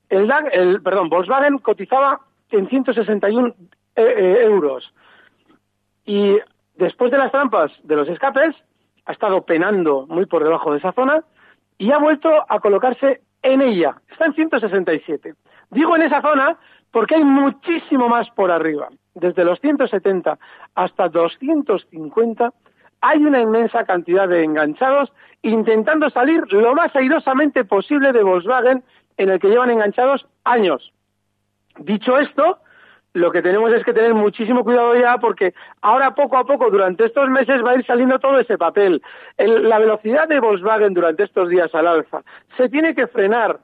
el, 0.10 0.28
DAG, 0.28 0.49
el 0.54 0.82
perdón, 0.82 1.10
Volkswagen 1.10 1.58
cotizaba 1.60 2.21
en 2.52 2.67
161 2.67 3.47
eh, 3.47 3.54
eh, 3.95 4.38
euros. 4.43 4.93
Y 6.06 6.38
después 6.75 7.12
de 7.12 7.17
las 7.17 7.32
trampas 7.32 7.71
de 7.84 7.95
los 7.95 8.08
escapes, 8.10 8.56
ha 9.06 9.12
estado 9.12 9.41
penando 9.43 10.06
muy 10.08 10.25
por 10.25 10.43
debajo 10.43 10.71
de 10.71 10.78
esa 10.78 10.91
zona 10.91 11.23
y 11.78 11.91
ha 11.91 11.97
vuelto 11.97 12.30
a 12.47 12.60
colocarse 12.60 13.21
en 13.41 13.62
ella. 13.62 13.95
Está 14.12 14.25
en 14.25 14.34
167. 14.34 15.34
Digo 15.71 15.95
en 15.95 16.04
esa 16.04 16.21
zona 16.21 16.58
porque 16.91 17.15
hay 17.15 17.23
muchísimo 17.23 18.08
más 18.08 18.30
por 18.32 18.52
arriba. 18.52 18.89
Desde 19.15 19.43
los 19.43 19.60
170 19.62 20.38
hasta 20.75 21.10
250 21.10 22.54
hay 23.02 23.24
una 23.24 23.40
inmensa 23.40 23.86
cantidad 23.86 24.28
de 24.28 24.44
enganchados 24.44 25.12
intentando 25.42 26.10
salir 26.10 26.42
lo 26.52 26.76
más 26.76 26.96
airosamente 26.96 27.64
posible 27.64 28.12
de 28.12 28.24
Volkswagen 28.24 28.84
en 29.18 29.30
el 29.30 29.40
que 29.40 29.50
llevan 29.50 29.72
enganchados 29.72 30.26
años. 30.44 30.92
Dicho 31.78 32.18
esto, 32.18 32.60
lo 33.14 33.32
que 33.32 33.42
tenemos 33.42 33.72
es 33.74 33.84
que 33.84 33.94
tener 33.94 34.14
muchísimo 34.14 34.64
cuidado 34.64 34.96
ya 34.96 35.18
porque 35.18 35.54
ahora 35.82 36.14
poco 36.14 36.38
a 36.38 36.46
poco 36.46 36.70
durante 36.70 37.06
estos 37.06 37.30
meses 37.30 37.64
va 37.66 37.72
a 37.72 37.76
ir 37.76 37.86
saliendo 37.86 38.20
todo 38.20 38.40
ese 38.40 38.58
papel. 38.58 39.02
la 39.38 39.80
velocidad 39.80 40.28
de 40.28 40.40
Volkswagen 40.40 40.94
durante 40.94 41.24
estos 41.24 41.50
días 41.50 41.74
al 41.74 41.88
alza 41.88 42.22
se 42.58 42.70
tiene 42.70 42.94
que 42.94 43.08
frenar 43.08 43.60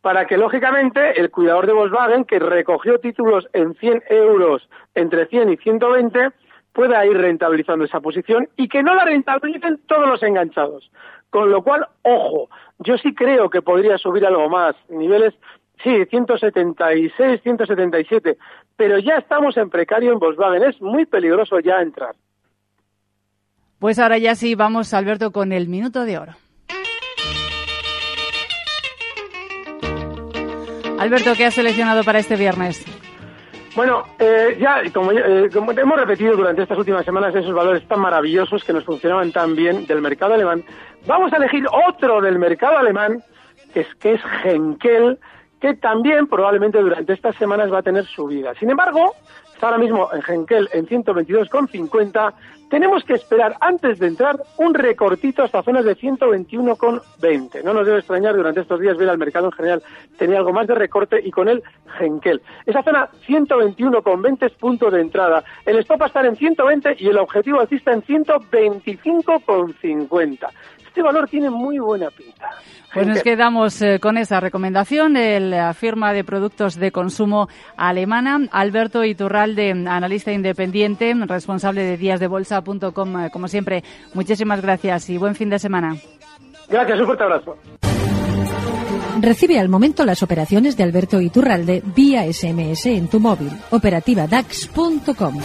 para 0.00 0.26
que 0.26 0.36
lógicamente 0.36 1.20
el 1.20 1.30
cuidador 1.30 1.66
de 1.66 1.74
Volkswagen 1.74 2.24
que 2.24 2.40
recogió 2.40 2.98
títulos 2.98 3.48
en 3.52 3.74
100 3.74 4.02
euros 4.10 4.68
entre 4.94 5.26
100 5.26 5.50
y 5.50 5.56
120 5.58 6.30
pueda 6.72 7.04
ir 7.06 7.16
rentabilizando 7.16 7.84
esa 7.84 8.00
posición 8.00 8.48
y 8.56 8.68
que 8.68 8.82
no 8.82 8.94
la 8.94 9.04
rentabilicen 9.04 9.80
todos 9.86 10.08
los 10.08 10.22
enganchados. 10.22 10.90
Con 11.30 11.50
lo 11.50 11.62
cual, 11.62 11.86
ojo, 12.02 12.48
yo 12.78 12.98
sí 12.98 13.14
creo 13.14 13.48
que 13.48 13.62
podría 13.62 13.96
subir 13.98 14.26
algo 14.26 14.48
más, 14.48 14.74
niveles, 14.88 15.34
sí, 15.82 16.04
176, 16.10 17.40
177, 17.42 18.36
pero 18.76 18.98
ya 18.98 19.16
estamos 19.16 19.56
en 19.56 19.70
precario 19.70 20.12
en 20.12 20.18
Volkswagen, 20.18 20.62
es 20.62 20.80
muy 20.80 21.06
peligroso 21.06 21.58
ya 21.60 21.80
entrar. 21.80 22.14
Pues 23.78 23.98
ahora 23.98 24.18
ya 24.18 24.34
sí, 24.34 24.54
vamos, 24.54 24.94
Alberto, 24.94 25.32
con 25.32 25.52
el 25.52 25.68
minuto 25.68 26.04
de 26.04 26.18
oro. 26.18 26.32
Alberto, 30.98 31.32
¿qué 31.36 31.46
has 31.46 31.54
seleccionado 31.54 32.04
para 32.04 32.20
este 32.20 32.36
viernes? 32.36 32.84
Bueno, 33.74 34.04
eh, 34.18 34.58
ya, 34.60 34.82
como, 34.92 35.12
eh, 35.12 35.48
como 35.50 35.72
hemos 35.72 35.98
repetido 35.98 36.36
durante 36.36 36.62
estas 36.62 36.76
últimas 36.76 37.06
semanas 37.06 37.34
esos 37.34 37.54
valores 37.54 37.86
tan 37.88 38.00
maravillosos 38.00 38.62
que 38.64 38.72
nos 38.72 38.84
funcionaban 38.84 39.32
tan 39.32 39.56
bien 39.56 39.86
del 39.86 40.02
mercado 40.02 40.34
alemán, 40.34 40.62
vamos 41.06 41.32
a 41.32 41.36
elegir 41.36 41.64
otro 41.88 42.20
del 42.20 42.38
mercado 42.38 42.76
alemán, 42.76 43.22
que 43.72 43.80
es, 43.80 43.94
que 43.94 44.14
es 44.14 44.20
Henkel, 44.44 45.18
que 45.58 45.74
también 45.74 46.26
probablemente 46.26 46.78
durante 46.80 47.14
estas 47.14 47.34
semanas 47.36 47.72
va 47.72 47.78
a 47.78 47.82
tener 47.82 48.04
subida. 48.04 48.54
Sin 48.56 48.68
embargo, 48.68 49.14
está 49.54 49.68
ahora 49.68 49.78
mismo 49.78 50.10
en 50.12 50.22
Henkel 50.26 50.68
en 50.72 50.86
122,50. 50.86 52.34
Tenemos 52.72 53.04
que 53.04 53.12
esperar 53.12 53.54
antes 53.60 53.98
de 53.98 54.06
entrar 54.06 54.40
un 54.56 54.72
recortito 54.72 55.42
hasta 55.42 55.62
zonas 55.62 55.84
de 55.84 55.94
121,20. 55.94 57.62
No 57.62 57.74
nos 57.74 57.84
debe 57.84 57.98
extrañar, 57.98 58.34
durante 58.34 58.62
estos 58.62 58.80
días 58.80 58.96
ver 58.96 59.10
al 59.10 59.18
mercado 59.18 59.48
en 59.48 59.52
general 59.52 59.82
tenía 60.16 60.38
algo 60.38 60.54
más 60.54 60.66
de 60.66 60.74
recorte 60.74 61.20
y 61.22 61.30
con 61.30 61.50
él 61.50 61.62
Henkel. 62.00 62.40
Esa 62.64 62.82
zona 62.82 63.10
121,20 63.28 64.46
es 64.46 64.52
punto 64.52 64.90
de 64.90 65.02
entrada. 65.02 65.44
El 65.66 65.80
stop 65.80 66.00
va 66.00 66.06
a 66.06 66.08
estar 66.08 66.24
en 66.24 66.34
120 66.34 66.96
y 66.98 67.08
el 67.08 67.18
objetivo 67.18 67.60
alcista 67.60 67.92
en 67.92 68.02
125,50. 68.04 70.48
Este 70.92 71.02
valor 71.02 71.28
tiene 71.28 71.50
muy 71.50 71.78
buena 71.78 72.10
pinta. 72.10 72.50
Pues 72.92 73.06
nos 73.06 73.22
quedamos 73.22 73.80
eh, 73.80 73.98
con 73.98 74.18
esa 74.18 74.40
recomendación 74.40 75.14
de 75.14 75.40
la 75.40 75.72
firma 75.72 76.12
de 76.12 76.24
productos 76.24 76.76
de 76.76 76.92
consumo 76.92 77.48
alemana. 77.78 78.40
Alberto 78.50 79.02
Iturralde, 79.02 79.70
analista 79.70 80.32
independiente, 80.32 81.14
responsable 81.26 81.82
de 81.82 81.96
díasdebolsa.com. 81.96 82.61
Como 82.62 83.48
siempre, 83.48 83.82
muchísimas 84.14 84.60
gracias 84.62 85.10
y 85.10 85.18
buen 85.18 85.34
fin 85.34 85.50
de 85.50 85.58
semana. 85.58 85.96
Gracias, 86.68 87.00
un 87.00 87.06
fuerte 87.06 87.24
abrazo. 87.24 87.56
Recibe 89.20 89.58
al 89.58 89.68
momento 89.68 90.04
las 90.04 90.22
operaciones 90.22 90.76
de 90.76 90.84
Alberto 90.84 91.20
Iturralde 91.20 91.82
vía 91.94 92.24
SMS 92.32 92.86
en 92.86 93.08
tu 93.08 93.20
móvil. 93.20 93.50
Operativa 93.70 94.26
DAX.com. 94.26 95.38